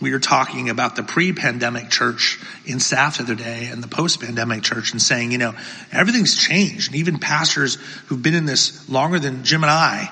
we 0.00 0.12
were 0.12 0.18
talking 0.18 0.70
about 0.70 0.96
the 0.96 1.02
pre-pandemic 1.02 1.90
church 1.90 2.38
in 2.66 2.80
staff 2.80 3.18
the 3.18 3.24
other 3.24 3.34
day 3.34 3.68
and 3.70 3.82
the 3.82 3.88
post-pandemic 3.88 4.62
church 4.62 4.92
and 4.92 5.02
saying, 5.02 5.32
you 5.32 5.38
know, 5.38 5.54
everything's 5.92 6.36
changed. 6.36 6.88
And 6.88 6.96
even 6.96 7.18
pastors 7.18 7.76
who've 8.06 8.22
been 8.22 8.34
in 8.34 8.46
this 8.46 8.88
longer 8.88 9.18
than 9.18 9.44
Jim 9.44 9.64
and 9.64 9.70
I 9.70 10.10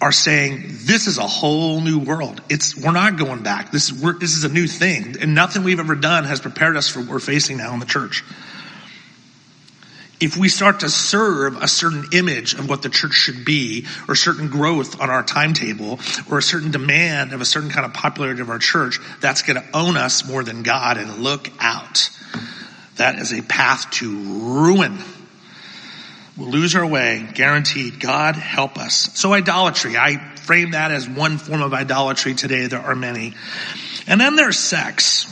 are 0.00 0.12
saying 0.12 0.64
this 0.84 1.06
is 1.06 1.18
a 1.18 1.26
whole 1.26 1.80
new 1.80 2.00
world. 2.00 2.42
It's 2.48 2.76
we're 2.76 2.90
not 2.90 3.16
going 3.16 3.44
back. 3.44 3.70
This 3.70 3.88
this 3.88 4.36
is 4.36 4.42
a 4.42 4.48
new 4.48 4.66
thing, 4.66 5.16
and 5.20 5.32
nothing 5.32 5.62
we've 5.62 5.78
ever 5.78 5.94
done 5.94 6.24
has 6.24 6.40
prepared 6.40 6.76
us 6.76 6.88
for 6.88 6.98
what 7.00 7.08
we're 7.08 7.20
facing 7.20 7.58
now 7.58 7.72
in 7.72 7.78
the 7.78 7.86
church. 7.86 8.24
If 10.22 10.36
we 10.36 10.48
start 10.48 10.80
to 10.80 10.88
serve 10.88 11.60
a 11.60 11.66
certain 11.66 12.04
image 12.12 12.54
of 12.54 12.68
what 12.68 12.82
the 12.82 12.88
church 12.88 13.12
should 13.12 13.44
be, 13.44 13.86
or 14.06 14.14
certain 14.14 14.48
growth 14.48 15.00
on 15.00 15.10
our 15.10 15.24
timetable, 15.24 15.98
or 16.30 16.38
a 16.38 16.42
certain 16.42 16.70
demand 16.70 17.32
of 17.32 17.40
a 17.40 17.44
certain 17.44 17.70
kind 17.70 17.84
of 17.84 17.92
popularity 17.92 18.40
of 18.40 18.48
our 18.48 18.60
church, 18.60 19.00
that's 19.20 19.42
going 19.42 19.60
to 19.60 19.68
own 19.76 19.96
us 19.96 20.24
more 20.24 20.44
than 20.44 20.62
God. 20.62 20.96
And 20.96 21.18
look 21.18 21.50
out, 21.58 22.08
that 22.98 23.18
is 23.18 23.32
a 23.32 23.42
path 23.42 23.90
to 23.94 24.16
ruin. 24.16 24.98
We'll 26.36 26.50
lose 26.50 26.76
our 26.76 26.86
way, 26.86 27.28
guaranteed. 27.34 27.98
God 27.98 28.36
help 28.36 28.78
us. 28.78 28.94
So 29.18 29.32
idolatry, 29.32 29.96
I 29.96 30.18
frame 30.36 30.70
that 30.70 30.92
as 30.92 31.08
one 31.08 31.36
form 31.36 31.62
of 31.62 31.74
idolatry 31.74 32.34
today. 32.34 32.68
There 32.68 32.80
are 32.80 32.94
many. 32.94 33.34
And 34.06 34.20
then 34.20 34.36
there's 34.36 34.58
sex. 34.58 35.26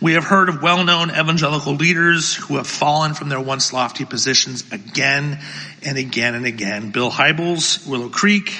We 0.00 0.12
have 0.12 0.24
heard 0.24 0.50
of 0.50 0.62
well-known 0.62 1.10
evangelical 1.10 1.74
leaders 1.74 2.34
who 2.34 2.56
have 2.56 2.66
fallen 2.66 3.14
from 3.14 3.30
their 3.30 3.40
once 3.40 3.72
lofty 3.72 4.04
positions 4.04 4.70
again 4.70 5.40
and 5.82 5.96
again 5.96 6.34
and 6.34 6.44
again. 6.44 6.90
Bill 6.90 7.10
Hybels, 7.10 7.86
Willow 7.88 8.10
Creek, 8.10 8.52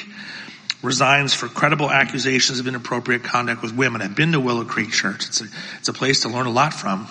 resigns 0.82 1.34
for 1.34 1.48
credible 1.48 1.90
accusations 1.90 2.58
of 2.58 2.66
inappropriate 2.66 3.22
conduct 3.22 3.60
with 3.60 3.74
women. 3.74 4.00
I've 4.00 4.16
been 4.16 4.32
to 4.32 4.40
Willow 4.40 4.64
Creek 4.64 4.92
Church. 4.92 5.26
It's 5.26 5.42
a, 5.42 5.46
it's 5.78 5.88
a 5.88 5.92
place 5.92 6.22
to 6.22 6.30
learn 6.30 6.46
a 6.46 6.50
lot 6.50 6.72
from. 6.72 7.06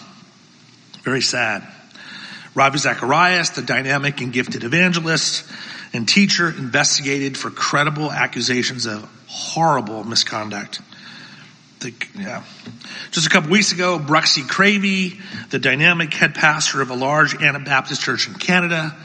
Very 1.04 1.22
sad. 1.22 1.62
Ravi 2.56 2.80
Zacharias, 2.80 3.52
the 3.52 3.62
dynamic 3.62 4.22
and 4.22 4.34
gifted 4.34 4.64
evangelist 4.64 5.46
and 5.94 6.08
teacher, 6.08 6.50
investigated 6.50 7.38
for 7.38 7.52
credible 7.52 8.12
accusations 8.12 8.88
of 8.88 9.08
horrible 9.28 10.04
misconduct. 10.04 10.82
The, 11.86 11.94
yeah. 12.18 12.44
Just 13.12 13.28
a 13.28 13.30
couple 13.30 13.52
weeks 13.52 13.72
ago, 13.72 14.00
Bruxy 14.00 14.42
Cavey, 14.42 15.22
the 15.52 15.60
dynamic 15.60 16.12
head 16.16 16.34
pastor 16.34 16.82
of 16.82 16.90
a 16.90 16.96
large 16.96 17.40
Anabaptist 17.40 18.02
church 18.02 18.28
in 18.28 18.34
Canada, 18.34 18.96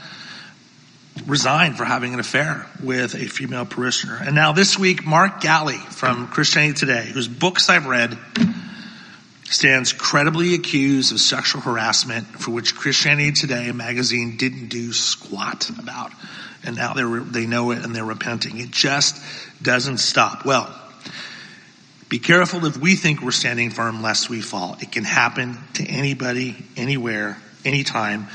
resigned 1.27 1.77
for 1.77 1.85
having 1.85 2.15
an 2.15 2.19
affair 2.19 2.65
with 2.81 3.13
a 3.13 3.27
female 3.27 3.65
parishioner. 3.65 4.17
And 4.19 4.33
now 4.33 4.51
this 4.51 4.79
week, 4.79 5.05
Mark 5.05 5.41
Galli 5.41 5.77
from 5.77 6.27
Christianity 6.27 6.73
Today, 6.73 7.05
whose 7.05 7.27
books 7.27 7.69
I've 7.69 7.85
read, 7.85 8.17
stands 9.43 9.93
credibly 9.93 10.55
accused 10.55 11.11
of 11.11 11.19
sexual 11.19 11.61
harassment 11.61 12.25
for 12.25 12.49
which 12.49 12.75
Christianity 12.75 13.31
Today 13.31 13.71
magazine 13.71 14.37
didn't 14.37 14.69
do 14.69 14.91
squat 14.91 15.69
about. 15.77 16.11
And 16.63 16.75
now 16.75 16.93
they 16.93 17.03
they 17.03 17.45
know 17.45 17.69
it 17.69 17.85
and 17.85 17.95
they're 17.95 18.03
repenting. 18.03 18.57
It 18.59 18.71
just 18.71 19.21
doesn't 19.61 19.99
stop. 19.99 20.45
Well, 20.45 20.80
be 22.11 22.19
careful 22.19 22.65
if 22.65 22.75
we 22.75 22.95
think 22.95 23.21
we're 23.21 23.31
standing 23.31 23.69
firm 23.69 24.01
lest 24.01 24.29
we 24.29 24.41
fall. 24.41 24.75
It 24.81 24.91
can 24.91 25.05
happen 25.05 25.57
to 25.75 25.85
anybody, 25.85 26.57
anywhere, 26.75 27.37
anytime. 27.63 28.27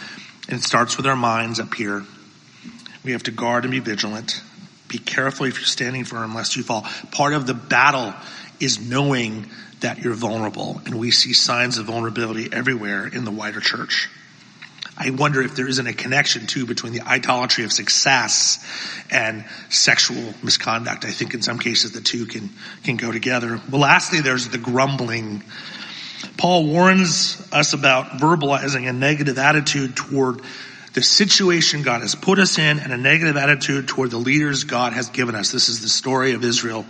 And 0.49 0.61
it 0.61 0.63
starts 0.63 0.97
with 0.97 1.05
our 1.05 1.15
minds 1.15 1.61
up 1.61 1.75
here. 1.75 2.03
We 3.05 3.13
have 3.13 3.25
to 3.25 3.33
guard 3.33 3.65
and 3.65 3.73
be 3.73 3.81
vigilant. 3.81 4.41
Be 4.89 4.97
careful 4.97 5.45
if 5.45 5.57
you're 5.57 5.67
standing 5.67 6.05
firm 6.05 6.35
lest 6.35 6.57
you 6.57 6.63
fall. 6.63 6.87
Part 7.13 7.35
of 7.35 7.47
the 7.47 7.53
battle 7.53 8.15
is 8.61 8.81
knowing 8.81 9.51
that 9.81 9.99
you're 9.99 10.15
vulnerable. 10.15 10.81
And 10.87 10.99
we 10.99 11.11
see 11.11 11.35
signs 11.35 11.77
of 11.77 11.85
vulnerability 11.85 12.49
everywhere 12.51 13.07
in 13.07 13.27
the 13.27 13.31
wider 13.31 13.61
church. 13.61 14.09
I 14.99 15.11
wonder 15.11 15.43
if 15.43 15.55
there 15.55 15.69
isn't 15.69 15.87
a 15.87 15.93
connection 15.93 16.47
too 16.47 16.65
between 16.67 16.95
the 16.95 17.03
idolatry 17.03 17.65
of 17.65 17.73
success 17.73 18.65
and 19.11 19.45
sexual 19.69 20.35
misconduct. 20.43 21.05
I 21.05 21.11
think 21.11 21.35
in 21.35 21.43
some 21.43 21.59
cases 21.59 21.93
the 21.93 22.01
two 22.01 22.25
can, 22.27 22.49
can 22.85 22.97
go 22.97 23.13
together. 23.13 23.61
Well, 23.71 23.83
lastly, 23.83 24.21
there's 24.21 24.49
the 24.49 24.59
grumbling. 24.59 25.43
Paul 26.39 26.67
warns 26.67 27.47
us 27.53 27.75
about 27.75 28.19
verbalizing 28.19 28.89
a 28.89 28.93
negative 28.93 29.39
attitude 29.39 29.97
toward 29.97 30.41
the 30.95 31.03
situation 31.03 31.83
God 31.83 32.01
has 32.01 32.15
put 32.15 32.39
us 32.39 32.59
in 32.59 32.79
and 32.79 32.91
a 32.91 32.97
negative 32.97 33.37
attitude 33.37 33.87
toward 33.89 34.11
the 34.11 34.17
leaders 34.17 34.65
God 34.65 34.95
has 34.95 35.11
given 35.11 35.35
us. 35.35 35.53
This 35.53 35.69
is 35.69 35.83
the 35.83 35.91
story 35.91 36.33
of 36.33 36.43
Israel 36.43 36.87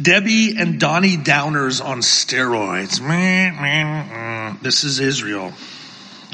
Debbie 0.00 0.56
and 0.56 0.78
Donnie 0.78 1.16
Downers 1.16 1.84
on 1.84 1.98
steroids. 1.98 3.00
This 4.62 4.84
is 4.84 5.00
Israel. 5.00 5.52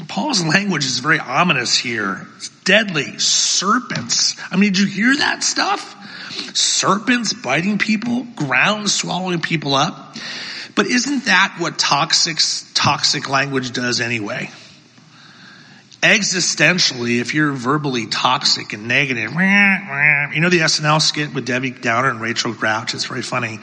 Paul's 0.07 0.43
language 0.43 0.85
is 0.85 0.99
very 0.99 1.19
ominous 1.19 1.77
here. 1.77 2.27
It's 2.37 2.49
deadly. 2.63 3.19
Serpents. 3.19 4.35
I 4.51 4.57
mean, 4.57 4.73
did 4.73 4.79
you 4.79 4.87
hear 4.87 5.17
that 5.17 5.43
stuff? 5.43 5.93
Serpents 6.55 7.33
biting 7.33 7.77
people, 7.77 8.23
ground 8.35 8.89
swallowing 8.89 9.41
people 9.41 9.75
up. 9.75 10.15
But 10.75 10.87
isn't 10.87 11.25
that 11.25 11.55
what 11.59 11.79
toxic, 11.79 12.39
toxic 12.73 13.29
language 13.29 13.71
does 13.71 14.01
anyway? 14.01 14.49
existentially, 16.05 17.19
if 17.19 17.33
you're 17.33 17.51
verbally 17.51 18.05
toxic 18.05 18.73
and 18.73 18.87
negative, 18.87 19.31
you 19.31 20.41
know 20.41 20.49
the 20.49 20.59
SNL 20.59 21.01
skit 21.01 21.33
with 21.33 21.45
Debbie 21.45 21.71
Downer 21.71 22.09
and 22.09 22.21
Rachel 22.21 22.53
Grouch? 22.53 22.93
It's 22.93 23.05
very 23.05 23.23
funny. 23.23 23.59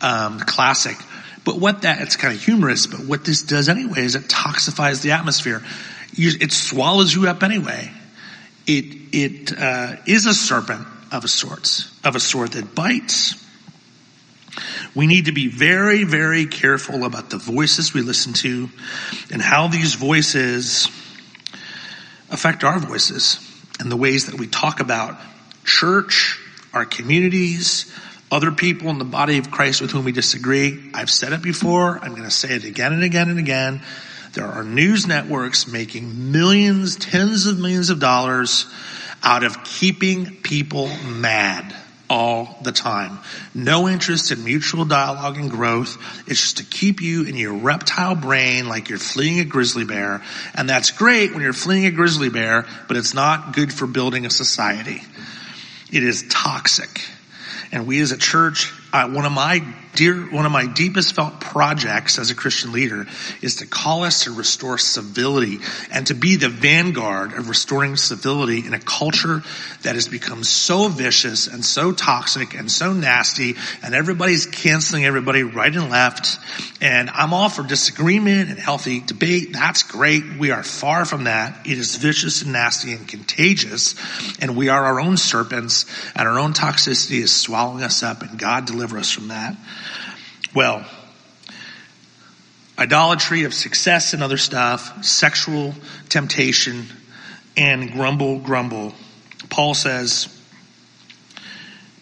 Um, 0.00 0.40
classic. 0.40 0.96
But 1.44 1.58
what 1.58 1.82
that, 1.82 2.00
it's 2.00 2.16
kind 2.16 2.34
of 2.34 2.42
humorous, 2.42 2.86
but 2.86 3.00
what 3.00 3.24
this 3.24 3.42
does 3.42 3.68
anyway 3.68 4.00
is 4.00 4.14
it 4.14 4.24
toxifies 4.24 5.02
the 5.02 5.12
atmosphere. 5.12 5.62
It 6.16 6.52
swallows 6.52 7.14
you 7.14 7.28
up 7.28 7.42
anyway. 7.42 7.90
It, 8.66 8.84
it, 9.12 9.58
uh, 9.58 9.96
is 10.06 10.26
a 10.26 10.34
serpent 10.34 10.86
of 11.12 11.24
a 11.24 11.28
sort, 11.28 11.84
of 12.02 12.16
a 12.16 12.20
sort 12.20 12.52
that 12.52 12.74
bites. 12.74 13.40
We 14.94 15.06
need 15.06 15.26
to 15.26 15.32
be 15.32 15.48
very, 15.48 16.04
very 16.04 16.46
careful 16.46 17.04
about 17.04 17.30
the 17.30 17.36
voices 17.36 17.92
we 17.92 18.02
listen 18.02 18.32
to 18.34 18.70
and 19.32 19.42
how 19.42 19.68
these 19.68 19.94
voices 19.94 20.88
affect 22.30 22.64
our 22.64 22.78
voices 22.78 23.38
and 23.80 23.90
the 23.90 23.96
ways 23.96 24.26
that 24.26 24.38
we 24.38 24.46
talk 24.46 24.80
about 24.80 25.18
church, 25.64 26.38
our 26.72 26.84
communities, 26.84 27.92
other 28.34 28.50
people 28.50 28.90
in 28.90 28.98
the 28.98 29.04
body 29.04 29.38
of 29.38 29.52
Christ 29.52 29.80
with 29.80 29.92
whom 29.92 30.04
we 30.04 30.10
disagree. 30.10 30.90
I've 30.92 31.08
said 31.08 31.32
it 31.32 31.40
before. 31.40 32.00
I'm 32.02 32.10
going 32.10 32.24
to 32.24 32.32
say 32.32 32.56
it 32.56 32.64
again 32.64 32.92
and 32.92 33.04
again 33.04 33.30
and 33.30 33.38
again. 33.38 33.80
There 34.32 34.44
are 34.44 34.64
news 34.64 35.06
networks 35.06 35.68
making 35.68 36.32
millions, 36.32 36.96
tens 36.96 37.46
of 37.46 37.60
millions 37.60 37.90
of 37.90 38.00
dollars 38.00 38.66
out 39.22 39.44
of 39.44 39.62
keeping 39.62 40.34
people 40.42 40.88
mad 41.06 41.72
all 42.10 42.58
the 42.62 42.72
time. 42.72 43.20
No 43.54 43.86
interest 43.88 44.32
in 44.32 44.42
mutual 44.42 44.84
dialogue 44.84 45.38
and 45.38 45.48
growth. 45.48 45.96
It's 46.26 46.40
just 46.40 46.56
to 46.56 46.64
keep 46.64 47.00
you 47.00 47.22
in 47.22 47.36
your 47.36 47.54
reptile 47.54 48.16
brain 48.16 48.68
like 48.68 48.88
you're 48.88 48.98
fleeing 48.98 49.38
a 49.38 49.44
grizzly 49.44 49.84
bear. 49.84 50.22
And 50.56 50.68
that's 50.68 50.90
great 50.90 51.32
when 51.32 51.42
you're 51.42 51.52
fleeing 51.52 51.86
a 51.86 51.92
grizzly 51.92 52.30
bear, 52.30 52.66
but 52.88 52.96
it's 52.96 53.14
not 53.14 53.54
good 53.54 53.72
for 53.72 53.86
building 53.86 54.26
a 54.26 54.30
society. 54.30 55.02
It 55.92 56.02
is 56.02 56.24
toxic. 56.28 57.00
And 57.74 57.88
we 57.88 58.00
as 58.00 58.12
a 58.12 58.16
church, 58.16 58.72
one 59.02 59.24
of 59.24 59.32
my 59.32 59.60
dear, 59.94 60.14
one 60.30 60.46
of 60.46 60.52
my 60.52 60.66
deepest 60.66 61.14
felt 61.14 61.40
projects 61.40 62.18
as 62.18 62.30
a 62.30 62.34
Christian 62.34 62.72
leader 62.72 63.06
is 63.42 63.56
to 63.56 63.66
call 63.66 64.04
us 64.04 64.24
to 64.24 64.32
restore 64.32 64.78
civility 64.78 65.58
and 65.92 66.06
to 66.08 66.14
be 66.14 66.36
the 66.36 66.48
vanguard 66.48 67.32
of 67.32 67.48
restoring 67.48 67.96
civility 67.96 68.66
in 68.66 68.74
a 68.74 68.78
culture 68.78 69.42
that 69.82 69.94
has 69.94 70.08
become 70.08 70.44
so 70.44 70.88
vicious 70.88 71.46
and 71.46 71.64
so 71.64 71.92
toxic 71.92 72.54
and 72.54 72.70
so 72.70 72.92
nasty 72.92 73.54
and 73.82 73.94
everybody's 73.94 74.46
canceling 74.46 75.04
everybody 75.04 75.42
right 75.42 75.74
and 75.74 75.90
left. 75.90 76.38
And 76.80 77.10
I'm 77.10 77.32
all 77.32 77.48
for 77.48 77.62
disagreement 77.62 78.50
and 78.50 78.58
healthy 78.58 79.00
debate. 79.00 79.52
That's 79.52 79.82
great. 79.82 80.38
We 80.38 80.50
are 80.50 80.62
far 80.62 81.04
from 81.04 81.24
that. 81.24 81.66
It 81.66 81.78
is 81.78 81.96
vicious 81.96 82.42
and 82.42 82.52
nasty 82.52 82.92
and 82.92 83.06
contagious 83.06 83.94
and 84.40 84.56
we 84.56 84.68
are 84.68 84.84
our 84.84 85.00
own 85.00 85.16
serpents 85.16 85.86
and 86.14 86.28
our 86.28 86.38
own 86.38 86.52
toxicity 86.52 87.20
is 87.20 87.34
swallowing 87.34 87.82
us 87.82 88.02
up 88.02 88.22
and 88.22 88.38
God 88.38 88.66
deliver 88.84 88.98
us 88.98 89.10
from 89.10 89.28
that. 89.28 89.56
Well, 90.54 90.84
idolatry 92.78 93.44
of 93.44 93.54
success 93.54 94.12
and 94.12 94.22
other 94.22 94.36
stuff, 94.36 95.02
sexual 95.02 95.74
temptation, 96.10 96.86
and 97.56 97.92
grumble, 97.92 98.40
grumble. 98.40 98.92
Paul 99.48 99.72
says, 99.72 100.28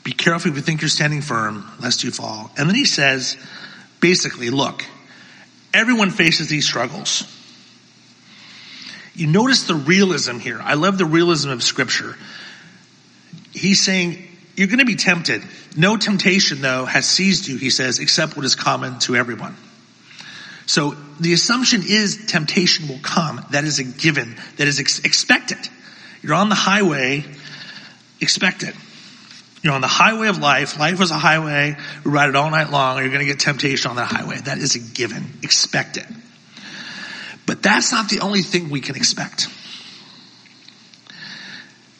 be 0.02 0.12
careful 0.12 0.50
if 0.50 0.56
you 0.56 0.62
think 0.62 0.80
you're 0.80 0.88
standing 0.88 1.20
firm, 1.20 1.64
lest 1.80 2.02
you 2.02 2.10
fall. 2.10 2.50
And 2.56 2.68
then 2.68 2.74
he 2.74 2.84
says, 2.84 3.36
basically, 4.00 4.50
look, 4.50 4.84
everyone 5.72 6.10
faces 6.10 6.48
these 6.48 6.66
struggles. 6.66 7.22
You 9.14 9.28
notice 9.28 9.68
the 9.68 9.76
realism 9.76 10.38
here. 10.38 10.58
I 10.60 10.74
love 10.74 10.98
the 10.98 11.04
realism 11.04 11.50
of 11.50 11.62
scripture. 11.62 12.16
He's 13.52 13.80
saying, 13.80 14.26
you're 14.56 14.68
going 14.68 14.80
to 14.80 14.84
be 14.84 14.96
tempted. 14.96 15.42
No 15.76 15.96
temptation, 15.96 16.60
though, 16.60 16.84
has 16.84 17.06
seized 17.06 17.48
you, 17.48 17.56
he 17.56 17.70
says, 17.70 17.98
except 17.98 18.36
what 18.36 18.44
is 18.44 18.54
common 18.54 18.98
to 19.00 19.16
everyone. 19.16 19.56
So 20.66 20.94
the 21.20 21.32
assumption 21.32 21.82
is 21.84 22.26
temptation 22.26 22.88
will 22.88 23.00
come. 23.02 23.44
That 23.50 23.64
is 23.64 23.78
a 23.78 23.84
given. 23.84 24.36
That 24.58 24.68
is 24.68 24.80
ex- 24.80 25.00
expected. 25.00 25.58
You're 26.22 26.34
on 26.34 26.48
the 26.48 26.54
highway 26.54 27.24
expect 28.22 28.62
it. 28.62 28.74
You're 29.62 29.74
on 29.74 29.80
the 29.80 29.88
highway 29.88 30.28
of 30.28 30.38
life. 30.38 30.78
Life 30.78 31.00
is 31.00 31.10
a 31.10 31.18
highway. 31.18 31.76
We 32.04 32.10
ride 32.10 32.28
it 32.28 32.36
all 32.36 32.50
night 32.50 32.70
long. 32.70 32.98
You're 32.98 33.08
going 33.08 33.20
to 33.20 33.26
get 33.26 33.38
temptation 33.38 33.90
on 33.90 33.96
that 33.96 34.10
highway. 34.10 34.38
That 34.38 34.58
is 34.58 34.74
a 34.74 34.78
given. 34.78 35.38
Expect 35.42 35.96
it. 35.98 36.06
But 37.46 37.62
that's 37.62 37.92
not 37.92 38.08
the 38.08 38.20
only 38.20 38.42
thing 38.42 38.70
we 38.70 38.80
can 38.80 38.96
expect. 38.96 39.48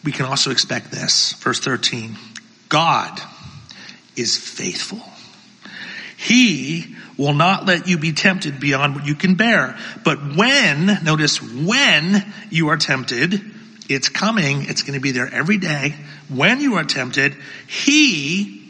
We 0.05 0.11
can 0.13 0.27
also 0.27 0.51
expect 0.51 0.91
this. 0.91 1.35
Verse 1.35 1.61
13. 1.61 2.17
God 2.73 3.21
is 4.17 4.39
faithful. 4.39 5.03
He 6.17 6.97
will 7.19 7.35
not 7.35 7.67
let 7.67 7.87
you 7.87 7.99
be 7.99 8.13
tempted 8.13 8.61
beyond 8.61 8.95
what 8.95 9.05
you 9.05 9.15
can 9.15 9.35
bear. 9.35 9.77
But 10.05 10.37
when, 10.37 10.87
notice, 11.05 11.43
when 11.43 12.33
you 12.49 12.71
are 12.71 12.79
tempted, 12.79 13.39
it's 13.91 14.09
coming. 14.09 14.65
It's 14.65 14.81
going 14.81 14.95
to 14.95 15.01
be 15.01 15.11
there 15.11 15.29
every 15.31 15.59
day. 15.59 15.97
When 16.31 16.63
you 16.63 16.77
are 16.77 16.85
tempted, 16.85 17.37
He 17.69 18.67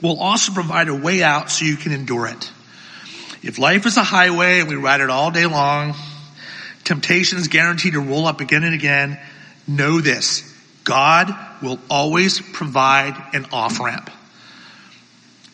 will 0.00 0.20
also 0.20 0.52
provide 0.52 0.86
a 0.86 0.94
way 0.94 1.24
out 1.24 1.50
so 1.50 1.64
you 1.64 1.76
can 1.76 1.90
endure 1.90 2.28
it. 2.28 2.52
If 3.42 3.58
life 3.58 3.84
is 3.84 3.96
a 3.96 4.04
highway 4.04 4.60
and 4.60 4.68
we 4.68 4.76
ride 4.76 5.00
it 5.00 5.10
all 5.10 5.32
day 5.32 5.46
long, 5.46 5.96
temptation 6.84 7.38
is 7.38 7.48
guaranteed 7.48 7.94
to 7.94 8.00
roll 8.00 8.26
up 8.26 8.40
again 8.40 8.62
and 8.62 8.74
again. 8.74 9.18
Know 9.66 10.00
this. 10.00 10.49
God 10.90 11.32
will 11.62 11.78
always 11.88 12.40
provide 12.40 13.14
an 13.32 13.46
off 13.52 13.78
ramp. 13.78 14.10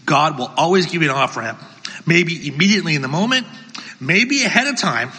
God 0.06 0.38
will 0.38 0.50
always 0.56 0.86
give 0.86 1.02
you 1.02 1.10
an 1.10 1.14
off 1.14 1.36
ramp. 1.36 1.60
Maybe 2.06 2.48
immediately 2.48 2.94
in 2.94 3.02
the 3.02 3.08
moment, 3.08 3.46
maybe 4.00 4.44
ahead 4.44 4.66
of 4.66 4.78
time, 4.78 5.10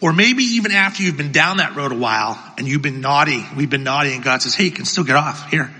or 0.00 0.12
maybe 0.12 0.44
even 0.44 0.70
after 0.70 1.02
you've 1.02 1.16
been 1.16 1.32
down 1.32 1.56
that 1.56 1.74
road 1.74 1.90
a 1.90 1.96
while 1.96 2.40
and 2.56 2.68
you've 2.68 2.82
been 2.82 3.00
naughty, 3.00 3.44
we've 3.56 3.68
been 3.68 3.82
naughty 3.82 4.12
and 4.12 4.22
God 4.22 4.42
says, 4.42 4.54
hey, 4.54 4.66
you 4.66 4.70
can 4.70 4.84
still 4.84 5.02
get 5.02 5.16
off 5.16 5.50
here. 5.50 5.74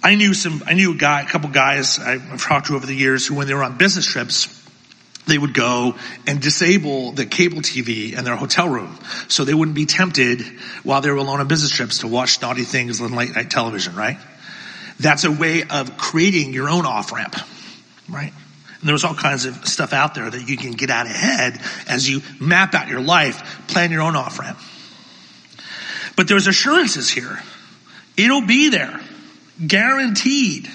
I 0.00 0.14
knew 0.14 0.32
some, 0.32 0.62
I 0.64 0.74
knew 0.74 0.92
a 0.92 0.96
guy, 0.96 1.22
a 1.22 1.26
couple 1.26 1.50
guys 1.50 1.98
I've 1.98 2.40
talked 2.40 2.68
to 2.68 2.76
over 2.76 2.86
the 2.86 2.94
years 2.94 3.26
who 3.26 3.34
when 3.34 3.48
they 3.48 3.54
were 3.54 3.64
on 3.64 3.78
business 3.78 4.06
trips, 4.06 4.61
they 5.26 5.38
would 5.38 5.54
go 5.54 5.94
and 6.26 6.40
disable 6.40 7.12
the 7.12 7.26
cable 7.26 7.58
TV 7.58 8.16
in 8.16 8.24
their 8.24 8.36
hotel 8.36 8.68
room 8.68 8.98
so 9.28 9.44
they 9.44 9.54
wouldn't 9.54 9.76
be 9.76 9.86
tempted 9.86 10.42
while 10.82 11.00
they 11.00 11.10
were 11.10 11.16
alone 11.16 11.40
on 11.40 11.48
business 11.48 11.70
trips 11.70 11.98
to 11.98 12.08
watch 12.08 12.40
naughty 12.42 12.64
things 12.64 13.00
on 13.00 13.14
late 13.14 13.34
night 13.34 13.50
television, 13.50 13.94
right? 13.94 14.18
That's 14.98 15.24
a 15.24 15.32
way 15.32 15.62
of 15.62 15.96
creating 15.96 16.52
your 16.52 16.68
own 16.68 16.86
off 16.86 17.12
ramp, 17.12 17.36
right? 18.08 18.32
And 18.80 18.88
there's 18.88 19.04
all 19.04 19.14
kinds 19.14 19.44
of 19.44 19.66
stuff 19.66 19.92
out 19.92 20.14
there 20.14 20.28
that 20.28 20.48
you 20.48 20.56
can 20.56 20.72
get 20.72 20.90
out 20.90 21.06
ahead 21.06 21.60
as 21.88 22.08
you 22.08 22.20
map 22.40 22.74
out 22.74 22.88
your 22.88 23.00
life, 23.00 23.66
plan 23.68 23.92
your 23.92 24.02
own 24.02 24.16
off 24.16 24.40
ramp. 24.40 24.58
But 26.16 26.28
there's 26.28 26.48
assurances 26.48 27.08
here. 27.08 27.40
It'll 28.16 28.44
be 28.44 28.70
there. 28.70 29.00
Guaranteed. 29.64 30.68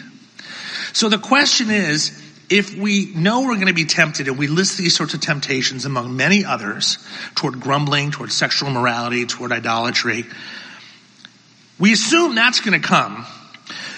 So 0.94 1.10
the 1.10 1.18
question 1.18 1.70
is, 1.70 2.24
if 2.50 2.76
we 2.76 3.12
know 3.14 3.42
we're 3.42 3.56
going 3.56 3.68
to 3.68 3.74
be 3.74 3.86
tempted 3.86 4.28
and 4.28 4.38
we 4.38 4.48
list 4.48 4.78
these 4.78 4.96
sorts 4.96 5.14
of 5.14 5.22
temptations 5.22 5.86
among 5.86 6.16
many 6.16 6.46
others 6.46 6.98
toward 7.36 7.60
grumbling, 7.60 8.12
toward 8.12 8.32
sexual 8.32 8.70
morality, 8.70 9.26
toward 9.26 9.52
idolatry, 9.52 10.26
we 11.80 11.94
assume 11.94 12.36
that's 12.36 12.62
going 12.62 12.80
to 12.80 12.88
come 12.88 13.26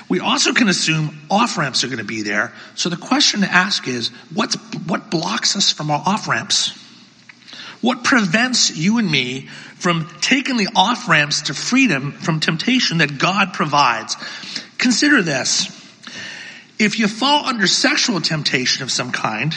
we 0.10 0.20
also 0.20 0.54
can 0.54 0.68
assume 0.68 1.16
off 1.30 1.58
ramps 1.58 1.84
are 1.84 1.88
going 1.88 2.00
to 2.00 2.04
be 2.04 2.24
there. 2.24 2.52
So 2.74 2.90
the 2.90 2.98
question 2.98 3.42
to 3.42 3.48
ask 3.48 3.88
is, 3.88 4.10
what's, 4.34 4.56
what 4.88 5.12
blocks 5.12 5.56
us 5.56 5.72
from 5.72 5.92
our 5.92 6.02
off 6.04 6.28
ramps? 6.28 6.76
What 7.82 8.04
prevents 8.04 8.76
you 8.76 8.98
and 8.98 9.10
me 9.10 9.48
from 9.76 10.10
taking 10.20 10.58
the 10.58 10.68
off 10.76 11.08
ramps 11.08 11.44
to 11.44 11.54
freedom 11.54 12.12
from 12.12 12.40
temptation 12.40 12.98
that 12.98 13.20
God 13.20 13.54
provides? 13.54 14.18
Consider 14.80 15.22
this. 15.22 15.76
If 16.80 16.98
you 16.98 17.10
fall 17.10 17.46
under 17.46 17.68
sexual 17.68 18.22
temptation 18.22 18.84
of 18.84 18.92
some 18.92 19.12
kind, 19.12 19.54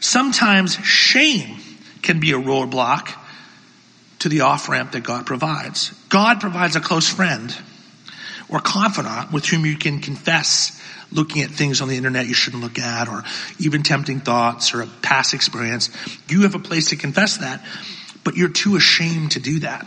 sometimes 0.00 0.74
shame 0.76 1.58
can 2.00 2.20
be 2.20 2.32
a 2.32 2.38
roadblock 2.38 3.14
to 4.20 4.30
the 4.30 4.40
off 4.40 4.70
ramp 4.70 4.92
that 4.92 5.04
God 5.04 5.26
provides. 5.26 5.92
God 6.08 6.40
provides 6.40 6.74
a 6.74 6.80
close 6.80 7.06
friend 7.06 7.54
or 8.48 8.60
confidant 8.60 9.30
with 9.30 9.44
whom 9.44 9.66
you 9.66 9.76
can 9.76 10.00
confess 10.00 10.80
looking 11.12 11.42
at 11.42 11.50
things 11.50 11.80
on 11.80 11.88
the 11.88 11.96
internet 11.96 12.26
you 12.26 12.34
shouldn't 12.34 12.62
look 12.62 12.78
at 12.78 13.08
or 13.08 13.24
even 13.58 13.82
tempting 13.82 14.20
thoughts 14.20 14.74
or 14.74 14.82
a 14.82 14.86
past 15.02 15.34
experience. 15.34 15.90
You 16.28 16.42
have 16.42 16.54
a 16.54 16.58
place 16.58 16.90
to 16.90 16.96
confess 16.96 17.38
that, 17.38 17.62
but 18.24 18.36
you're 18.36 18.48
too 18.48 18.76
ashamed 18.76 19.32
to 19.32 19.40
do 19.40 19.60
that. 19.60 19.86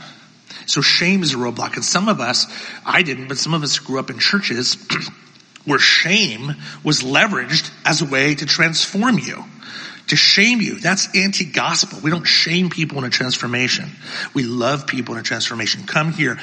So 0.67 0.81
shame 0.81 1.23
is 1.23 1.33
a 1.33 1.37
roadblock. 1.37 1.75
And 1.75 1.83
some 1.83 2.07
of 2.07 2.19
us, 2.19 2.45
I 2.85 3.01
didn't, 3.01 3.27
but 3.27 3.37
some 3.37 3.53
of 3.53 3.63
us 3.63 3.79
grew 3.79 3.99
up 3.99 4.09
in 4.09 4.19
churches 4.19 4.75
where 5.65 5.79
shame 5.79 6.55
was 6.83 7.01
leveraged 7.01 7.71
as 7.85 8.01
a 8.01 8.05
way 8.05 8.35
to 8.35 8.45
transform 8.45 9.19
you 9.19 9.43
to 10.11 10.17
shame 10.17 10.59
you. 10.59 10.75
That's 10.75 11.15
anti-gospel. 11.15 11.99
We 12.03 12.11
don't 12.11 12.25
shame 12.25 12.69
people 12.69 12.97
in 12.97 13.05
a 13.05 13.09
transformation. 13.09 13.89
We 14.33 14.43
love 14.43 14.85
people 14.85 15.15
in 15.15 15.21
a 15.21 15.23
transformation. 15.23 15.85
Come 15.85 16.11
here. 16.11 16.37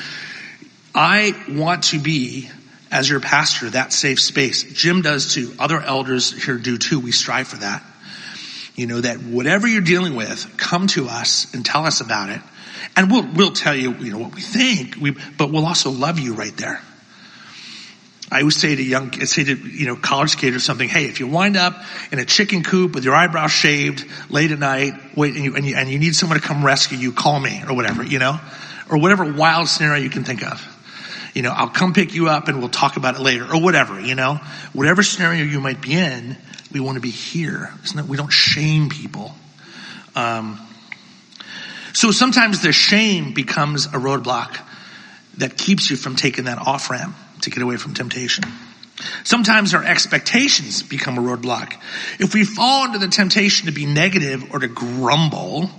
I 0.95 1.35
want 1.51 1.85
to 1.85 1.99
be, 1.99 2.49
as 2.91 3.11
your 3.11 3.21
pastor, 3.21 3.69
that 3.71 3.93
safe 3.93 4.21
space. 4.21 4.63
Jim 4.73 5.03
does 5.03 5.35
too. 5.35 5.53
Other 5.59 5.83
elders 5.83 6.45
here 6.45 6.57
do 6.57 6.79
too. 6.79 6.99
We 6.99 7.13
strive 7.13 7.47
for 7.49 7.59
that. 7.59 7.85
You 8.75 8.87
know, 8.87 9.03
that 9.03 9.19
whatever 9.19 9.69
you're 9.69 9.83
dealing 9.83 10.15
with, 10.15 10.57
come 10.57 10.87
to 10.89 11.07
us 11.09 11.53
and 11.53 11.63
tell 11.63 11.85
us 11.85 12.01
about 12.01 12.31
it. 12.31 12.41
And 12.97 13.11
we'll, 13.11 13.27
we'll 13.35 13.53
tell 13.53 13.75
you, 13.75 13.93
you 13.97 14.13
know, 14.13 14.19
what 14.19 14.35
we 14.35 14.41
think, 14.41 14.97
we, 14.97 15.15
but 15.37 15.51
we'll 15.51 15.67
also 15.67 15.91
love 15.91 16.19
you 16.19 16.33
right 16.33 16.57
there. 16.57 16.81
I 18.31 18.41
always 18.41 18.57
say 18.57 18.77
to 18.77 18.83
young, 18.83 19.13
say 19.13 19.45
to, 19.45 19.55
you 19.55 19.87
know, 19.87 19.97
college 19.97 20.37
kids 20.37 20.55
or 20.55 20.61
something, 20.61 20.89
hey, 20.89 21.07
if 21.07 21.19
you 21.19 21.27
wind 21.27 21.57
up 21.57 21.83
in 22.13 22.19
a 22.19 22.25
chicken 22.25 22.63
coop 22.63 22.95
with 22.95 23.05
your 23.05 23.15
eyebrows 23.15 23.53
shaved 23.53 24.05
late 24.31 24.51
at 24.51 24.59
night, 24.59 24.93
wait, 25.17 25.35
and 25.35 25.45
you, 25.45 25.57
and 25.57 25.65
you, 25.65 25.77
and 25.77 25.89
you 25.89 25.99
need 25.99 26.15
someone 26.15 26.39
to 26.39 26.47
come 26.47 26.65
rescue 26.65 26.99
you, 26.99 27.13
call 27.13 27.41
me 27.41 27.63
or 27.67 27.75
whatever, 27.75 28.05
you 28.05 28.19
know, 28.19 28.39
or 28.91 28.99
whatever 28.99 29.33
wild 29.33 29.69
scenario 29.69 30.03
you 30.03 30.11
can 30.11 30.25
think 30.25 30.43
of 30.43 30.75
you 31.35 31.43
know, 31.43 31.53
I'll 31.53 31.69
come 31.69 31.93
pick 31.93 32.15
you 32.15 32.29
up 32.29 32.49
and 32.49 32.59
we'll 32.59 32.69
talk 32.69 32.97
about 32.97 33.15
it 33.15 33.21
later 33.21 33.45
or 33.45 33.63
whatever, 33.63 34.01
you 34.01 34.17
know, 34.17 34.41
whatever 34.73 35.05
scenario 35.05 35.45
you 35.45 35.61
might 35.61 35.81
be 35.81 35.95
in, 35.95 36.37
we 36.73 36.81
want 36.81 36.97
to 36.97 37.01
be 37.01 37.11
here. 37.11 37.73
we 38.09 38.17
don't 38.17 38.33
shame 38.33 38.89
people. 38.89 39.33
Um, 40.17 40.59
so 41.93 42.11
sometimes 42.11 42.63
the 42.63 42.73
shame 42.73 43.35
becomes 43.35 43.87
a 43.87 43.99
roadblock 43.99 44.59
that 45.37 45.57
keeps 45.57 45.91
you 45.91 45.97
from 45.97 46.17
taking 46.17 46.47
that 46.47 46.59
off 46.59 46.91
ramp 46.91 47.15
to 47.43 47.51
get 47.51 47.63
away 47.63 47.77
from 47.77 47.95
temptation. 47.95 48.45
Sometimes 49.25 49.75
our 49.75 49.85
expectations 49.85 50.83
become 50.83 51.19
a 51.19 51.21
roadblock. 51.21 51.75
If 52.19 52.35
we 52.35 52.45
fall 52.45 52.87
into 52.87 52.99
the 52.99 53.09
temptation 53.09 53.67
to 53.67 53.73
be 53.73 53.87
negative 53.87 54.53
or 54.53 54.59
to 54.59 54.69
grumble, 54.69 55.71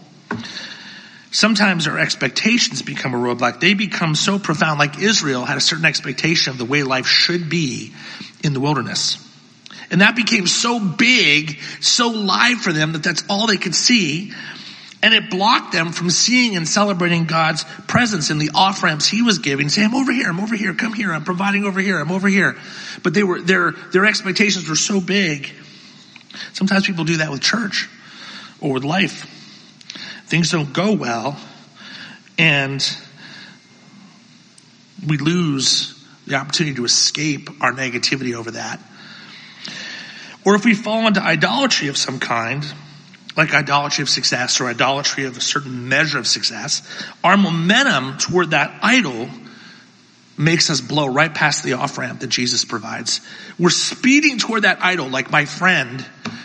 Sometimes 1.31 1.87
our 1.87 1.99
expectations 1.99 2.81
become 2.81 3.13
a 3.13 3.17
roadblock. 3.17 3.59
They 3.59 3.75
become 3.75 4.15
so 4.15 4.39
profound, 4.39 4.79
like 4.79 4.99
Israel 4.99 5.45
had 5.45 5.57
a 5.57 5.61
certain 5.61 5.85
expectation 5.85 6.51
of 6.51 6.57
the 6.57 6.65
way 6.65 6.81
life 6.81 7.05
should 7.05 7.49
be 7.49 7.93
in 8.43 8.53
the 8.53 8.59
wilderness. 8.59 9.23
And 9.91 10.01
that 10.01 10.15
became 10.15 10.47
so 10.47 10.79
big, 10.79 11.59
so 11.81 12.09
live 12.09 12.61
for 12.61 12.73
them 12.73 12.93
that 12.93 13.03
that's 13.03 13.23
all 13.29 13.45
they 13.45 13.57
could 13.57 13.75
see. 13.75 14.33
And 15.01 15.13
it 15.13 15.29
blocked 15.29 15.71
them 15.71 15.93
from 15.93 16.09
seeing 16.09 16.57
and 16.57 16.67
celebrating 16.67 17.25
God's 17.25 17.63
presence 17.87 18.31
in 18.31 18.37
the 18.37 18.51
off 18.53 18.83
ramps 18.83 19.07
he 19.07 19.21
was 19.21 19.39
giving. 19.39 19.69
Say, 19.69 19.83
I'm 19.85 19.95
over 19.95 20.11
here, 20.11 20.27
I'm 20.27 20.41
over 20.41 20.55
here, 20.55 20.73
come 20.73 20.93
here, 20.93 21.13
I'm 21.13 21.23
providing 21.23 21.63
over 21.63 21.79
here, 21.79 21.99
I'm 21.99 22.11
over 22.11 22.27
here. 22.27 22.57
But 23.01 23.13
they 23.13 23.23
were, 23.23 23.39
their, 23.39 23.71
their 23.71 24.05
expectations 24.05 24.67
were 24.67 24.75
so 24.75 24.99
big. 24.99 25.49
Sometimes 26.51 26.85
people 26.85 27.05
do 27.05 27.17
that 27.17 27.31
with 27.31 27.41
church 27.41 27.89
or 28.59 28.73
with 28.73 28.83
life 28.83 29.35
things 30.29 30.51
don't 30.51 30.73
go 30.73 30.93
well 30.93 31.35
and 32.37 32.97
we 35.07 35.17
lose 35.17 35.95
the 36.27 36.35
opportunity 36.35 36.75
to 36.75 36.85
escape 36.85 37.49
our 37.61 37.73
negativity 37.73 38.35
over 38.35 38.51
that. 38.51 38.79
Or 40.45 40.53
if 40.53 40.65
we 40.65 40.75
fall 40.75 41.07
into 41.07 41.21
idolatry 41.21 41.87
of 41.87 41.97
some 41.97 42.19
kind, 42.19 42.63
like 43.39 43.53
idolatry 43.53 44.01
of 44.01 44.09
success 44.09 44.59
or 44.59 44.67
idolatry 44.67 45.25
of 45.25 45.37
a 45.37 45.41
certain 45.41 45.87
measure 45.87 46.19
of 46.19 46.27
success, 46.27 46.81
our 47.23 47.37
momentum 47.37 48.17
toward 48.17 48.51
that 48.51 48.71
idol 48.81 49.29
makes 50.37 50.69
us 50.69 50.81
blow 50.81 51.07
right 51.07 51.33
past 51.33 51.63
the 51.63 51.73
off 51.73 51.97
ramp 51.97 52.19
that 52.19 52.27
Jesus 52.27 52.65
provides. 52.65 53.21
We're 53.57 53.69
speeding 53.69 54.39
toward 54.39 54.63
that 54.63 54.79
idol 54.81 55.07
like 55.07 55.31
my 55.31 55.45
friend 55.45 56.01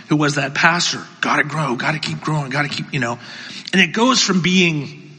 who 0.08 0.16
was 0.16 0.36
that 0.36 0.54
pastor. 0.54 1.02
Gotta 1.20 1.42
grow, 1.42 1.74
gotta 1.74 1.98
keep 1.98 2.20
growing, 2.20 2.50
gotta 2.50 2.68
keep, 2.68 2.92
you 2.92 3.00
know. 3.00 3.18
And 3.72 3.82
it 3.82 3.92
goes 3.92 4.20
from 4.20 4.40
being 4.40 5.10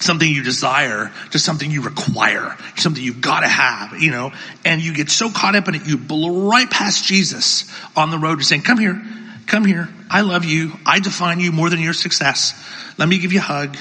something 0.00 0.28
you 0.28 0.42
desire 0.42 1.12
to 1.30 1.38
something 1.38 1.70
you 1.70 1.80
require, 1.82 2.56
something 2.76 3.02
you've 3.02 3.20
got 3.20 3.40
to 3.40 3.48
have, 3.48 4.02
you 4.02 4.10
know, 4.10 4.32
and 4.64 4.82
you 4.82 4.92
get 4.92 5.08
so 5.08 5.30
caught 5.30 5.54
up 5.54 5.68
in 5.68 5.76
it, 5.76 5.86
you 5.86 5.96
blow 5.96 6.50
right 6.50 6.68
past 6.68 7.04
Jesus 7.04 7.72
on 7.96 8.10
the 8.10 8.18
road 8.18 8.40
to 8.40 8.44
saying, 8.44 8.62
come 8.62 8.78
here, 8.78 9.00
come 9.46 9.64
here. 9.64 9.88
I 10.10 10.22
love 10.22 10.44
you. 10.44 10.72
I 10.86 11.00
define 11.00 11.40
you 11.40 11.52
more 11.52 11.70
than 11.70 11.80
your 11.80 11.92
success. 11.92 12.54
Let 12.98 13.08
me 13.08 13.18
give 13.18 13.32
you 13.32 13.38
a 13.38 13.42
hug. 13.42 13.76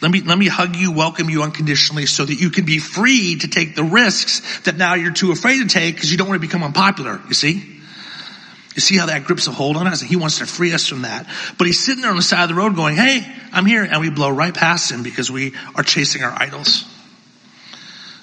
Let 0.00 0.10
me, 0.10 0.22
let 0.22 0.38
me 0.38 0.48
hug 0.48 0.76
you, 0.76 0.92
welcome 0.92 1.28
you 1.28 1.42
unconditionally 1.42 2.06
so 2.06 2.24
that 2.24 2.34
you 2.34 2.50
can 2.50 2.64
be 2.64 2.78
free 2.78 3.36
to 3.36 3.48
take 3.48 3.74
the 3.74 3.84
risks 3.84 4.60
that 4.60 4.76
now 4.76 4.94
you're 4.94 5.12
too 5.12 5.30
afraid 5.30 5.58
to 5.58 5.66
take 5.66 5.94
because 5.94 6.10
you 6.10 6.16
don't 6.16 6.28
want 6.28 6.40
to 6.40 6.46
become 6.46 6.62
unpopular. 6.62 7.20
You 7.28 7.34
see? 7.34 7.80
You 8.74 8.80
see 8.80 8.96
how 8.96 9.06
that 9.06 9.24
grips 9.24 9.46
a 9.46 9.50
hold 9.50 9.76
on 9.76 9.86
us? 9.86 10.00
He 10.00 10.16
wants 10.16 10.38
to 10.38 10.46
free 10.46 10.72
us 10.72 10.86
from 10.86 11.02
that. 11.02 11.26
But 11.58 11.66
he's 11.66 11.84
sitting 11.84 12.02
there 12.02 12.10
on 12.10 12.16
the 12.16 12.22
side 12.22 12.44
of 12.44 12.48
the 12.48 12.54
road 12.54 12.76
going, 12.76 12.96
Hey, 12.96 13.26
I'm 13.52 13.66
here. 13.66 13.82
And 13.82 14.00
we 14.00 14.10
blow 14.10 14.30
right 14.30 14.54
past 14.54 14.90
him 14.90 15.02
because 15.02 15.30
we 15.30 15.54
are 15.74 15.82
chasing 15.82 16.22
our 16.22 16.32
idols. 16.32 16.84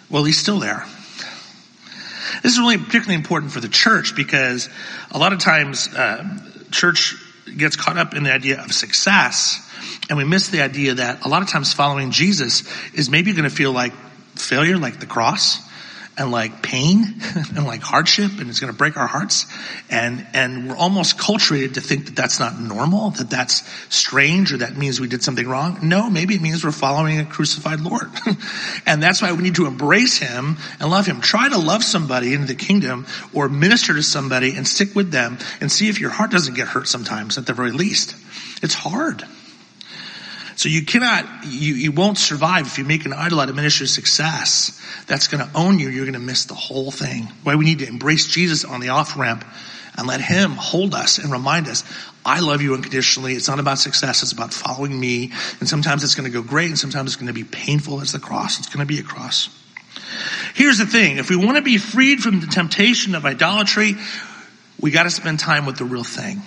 Well, 0.09 0.23
he's 0.23 0.37
still 0.37 0.59
there. 0.59 0.85
This 2.43 2.53
is 2.53 2.59
really 2.59 2.77
particularly 2.77 3.15
important 3.15 3.51
for 3.51 3.59
the 3.59 3.67
church 3.67 4.15
because 4.15 4.69
a 5.11 5.17
lot 5.17 5.33
of 5.33 5.39
times, 5.39 5.93
uh, 5.93 6.23
church 6.71 7.15
gets 7.55 7.75
caught 7.75 7.97
up 7.97 8.13
in 8.13 8.23
the 8.23 8.33
idea 8.33 8.61
of 8.61 8.71
success 8.71 9.63
and 10.09 10.17
we 10.17 10.23
miss 10.23 10.49
the 10.49 10.61
idea 10.61 10.95
that 10.95 11.25
a 11.25 11.29
lot 11.29 11.41
of 11.41 11.49
times 11.49 11.73
following 11.73 12.11
Jesus 12.11 12.63
is 12.93 13.09
maybe 13.09 13.33
going 13.33 13.49
to 13.49 13.55
feel 13.55 13.71
like 13.71 13.93
failure, 14.35 14.77
like 14.77 14.99
the 14.99 15.05
cross 15.05 15.66
and 16.17 16.31
like 16.31 16.61
pain 16.61 17.03
and 17.55 17.65
like 17.65 17.81
hardship 17.81 18.31
and 18.39 18.49
it's 18.49 18.59
going 18.59 18.71
to 18.71 18.77
break 18.77 18.97
our 18.97 19.07
hearts. 19.07 19.45
And, 19.89 20.25
and 20.33 20.69
we're 20.69 20.75
almost 20.75 21.17
culturated 21.17 21.75
to 21.75 21.81
think 21.81 22.05
that 22.05 22.15
that's 22.15 22.39
not 22.39 22.59
normal, 22.59 23.11
that 23.11 23.29
that's 23.29 23.67
strange 23.93 24.53
or 24.53 24.57
that 24.57 24.75
means 24.75 24.99
we 24.99 25.07
did 25.07 25.23
something 25.23 25.47
wrong. 25.47 25.79
No, 25.83 26.09
maybe 26.09 26.35
it 26.35 26.41
means 26.41 26.63
we're 26.63 26.71
following 26.71 27.19
a 27.19 27.25
crucified 27.25 27.79
Lord. 27.81 28.09
and 28.85 29.01
that's 29.01 29.21
why 29.21 29.31
we 29.33 29.43
need 29.43 29.55
to 29.55 29.65
embrace 29.65 30.17
him 30.17 30.57
and 30.79 30.89
love 30.89 31.05
him. 31.05 31.21
Try 31.21 31.49
to 31.49 31.57
love 31.57 31.83
somebody 31.83 32.33
in 32.33 32.45
the 32.45 32.55
kingdom 32.55 33.05
or 33.33 33.49
minister 33.49 33.93
to 33.93 34.03
somebody 34.03 34.55
and 34.55 34.67
stick 34.67 34.95
with 34.95 35.11
them 35.11 35.37
and 35.61 35.71
see 35.71 35.89
if 35.89 35.99
your 35.99 36.09
heart 36.09 36.31
doesn't 36.31 36.55
get 36.55 36.67
hurt 36.67 36.87
sometimes 36.87 37.37
at 37.37 37.45
the 37.45 37.53
very 37.53 37.71
least. 37.71 38.15
It's 38.63 38.73
hard. 38.73 39.23
So 40.57 40.69
you 40.69 40.83
cannot, 40.83 41.45
you, 41.45 41.75
you 41.75 41.91
won't 41.91 42.17
survive 42.17 42.65
if 42.65 42.79
you 42.79 42.83
make 42.83 43.05
an 43.05 43.13
idol 43.13 43.39
out 43.39 43.49
of 43.49 43.55
ministry 43.55 43.85
success. 43.85 44.81
That's 45.05 45.27
going 45.27 45.47
to 45.47 45.55
own 45.55 45.77
you. 45.77 45.87
You're 45.89 46.05
going 46.05 46.13
to 46.13 46.19
miss 46.19 46.45
the 46.45 46.55
whole 46.55 46.89
thing. 46.89 47.31
Why 47.43 47.55
we 47.55 47.65
need 47.65 47.79
to 47.79 47.87
embrace 47.87 48.25
Jesus 48.27 48.65
on 48.65 48.79
the 48.79 48.89
off 48.89 49.15
ramp 49.15 49.45
and 49.95 50.07
let 50.07 50.19
him 50.19 50.51
hold 50.51 50.95
us 50.95 51.19
and 51.19 51.31
remind 51.31 51.67
us, 51.67 51.83
I 52.25 52.39
love 52.39 52.63
you 52.63 52.73
unconditionally. 52.73 53.33
It's 53.33 53.47
not 53.47 53.59
about 53.59 53.77
success. 53.77 54.23
It's 54.23 54.31
about 54.31 54.51
following 54.51 54.99
me. 54.99 55.31
And 55.59 55.69
sometimes 55.69 56.03
it's 56.03 56.15
going 56.15 56.29
to 56.29 56.35
go 56.35 56.41
great 56.41 56.69
and 56.69 56.79
sometimes 56.79 57.11
it's 57.11 57.21
going 57.21 57.27
to 57.27 57.33
be 57.33 57.43
painful 57.43 58.01
as 58.01 58.11
the 58.11 58.19
cross. 58.19 58.57
It's 58.57 58.67
going 58.67 58.85
to 58.85 58.91
be 58.91 58.99
a 58.99 59.03
cross. 59.03 59.49
Here's 60.55 60.79
the 60.79 60.87
thing. 60.87 61.19
If 61.19 61.29
we 61.29 61.35
want 61.35 61.57
to 61.57 61.63
be 61.63 61.77
freed 61.77 62.19
from 62.21 62.39
the 62.39 62.47
temptation 62.47 63.13
of 63.13 63.27
idolatry, 63.27 63.93
we 64.79 64.89
got 64.89 65.03
to 65.03 65.11
spend 65.11 65.39
time 65.39 65.67
with 65.67 65.77
the 65.77 65.85
real 65.85 66.03
thing. 66.03 66.41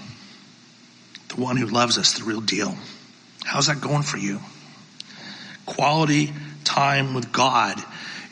The 1.29 1.40
one 1.40 1.57
who 1.57 1.66
loves 1.66 1.96
us, 1.96 2.18
the 2.18 2.25
real 2.25 2.40
deal. 2.40 2.75
How's 3.44 3.66
that 3.66 3.81
going 3.81 4.03
for 4.03 4.16
you? 4.16 4.40
Quality 5.66 6.33
time 6.64 7.14
with 7.14 7.33
God 7.33 7.83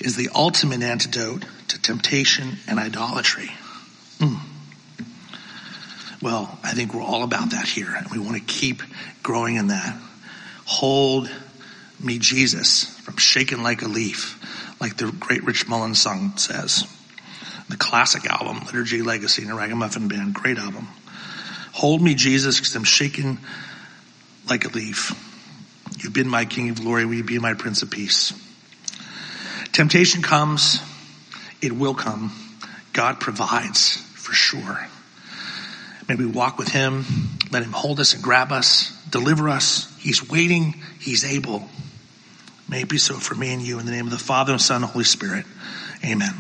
is 0.01 0.17
the 0.17 0.29
ultimate 0.35 0.83
antidote 0.83 1.45
to 1.69 1.81
temptation 1.81 2.59
and 2.67 2.79
idolatry. 2.79 3.51
Mm. 4.19 4.39
Well, 6.21 6.59
I 6.63 6.73
think 6.73 6.95
we're 6.95 7.03
all 7.03 7.23
about 7.23 7.51
that 7.51 7.67
here, 7.67 7.95
and 7.95 8.09
we 8.09 8.19
want 8.19 8.37
to 8.37 8.43
keep 8.43 8.83
growing 9.23 9.57
in 9.57 9.69
that. 9.69 9.97
Hold 10.67 11.31
me, 12.03 12.19
Jesus, 12.19 12.85
from 12.85 13.17
shaking 13.17 13.63
like 13.63 13.83
a 13.83 13.89
leaf, 13.89 14.39
like 14.81 14.97
the 14.97 15.13
great 15.13 15.45
Rich 15.45 15.69
Mullins 15.69 16.01
song 16.01 16.37
says. 16.37 16.87
The 17.69 17.77
classic 17.77 18.27
album, 18.27 18.65
Liturgy 18.67 19.03
Legacy, 19.03 19.43
and 19.43 19.51
the 19.51 19.55
Ragamuffin 19.55 20.09
Band, 20.09 20.35
great 20.35 20.59
album. 20.59 20.89
Hold 21.73 22.03
me, 22.03 22.15
Jesus, 22.15 22.59
because 22.59 22.75
I'm 22.75 22.85
shaking 22.85 23.39
like 24.51 24.65
a 24.65 24.69
leaf. 24.69 25.13
You've 25.99 26.13
been 26.13 26.29
my 26.29 26.45
King 26.45 26.71
of 26.71 26.81
glory. 26.81 27.05
Will 27.05 27.15
you 27.15 27.25
be 27.25 27.39
my 27.39 27.55
Prince 27.55 27.83
of 27.83 27.91
Peace? 27.91 28.33
Temptation 29.73 30.23
comes. 30.23 30.81
It 31.61 31.73
will 31.73 31.95
come. 31.95 32.33
God 32.93 33.21
provides 33.21 33.97
for 33.97 34.33
sure. 34.33 34.87
May 36.09 36.15
we 36.15 36.27
walk 36.27 36.59
with 36.59 36.69
him. 36.69 37.05
Let 37.51 37.63
him 37.63 37.73
hold 37.73 38.01
us 38.01 38.15
and 38.15 38.23
grab 38.23 38.53
us, 38.53 38.93
deliver 39.11 39.49
us. 39.49 39.95
He's 39.99 40.29
waiting. 40.29 40.83
He's 40.99 41.25
able. 41.25 41.69
May 42.69 42.83
it 42.83 42.89
be 42.89 42.99
so 42.99 43.15
for 43.15 43.35
me 43.35 43.53
and 43.53 43.63
you 43.63 43.79
in 43.79 43.87
the 43.87 43.93
name 43.93 44.07
of 44.07 44.13
the 44.13 44.19
Father 44.19 44.53
and 44.53 44.61
Son 44.61 44.83
and 44.83 44.91
Holy 44.91 45.05
Spirit. 45.05 45.47
Amen. 46.05 46.35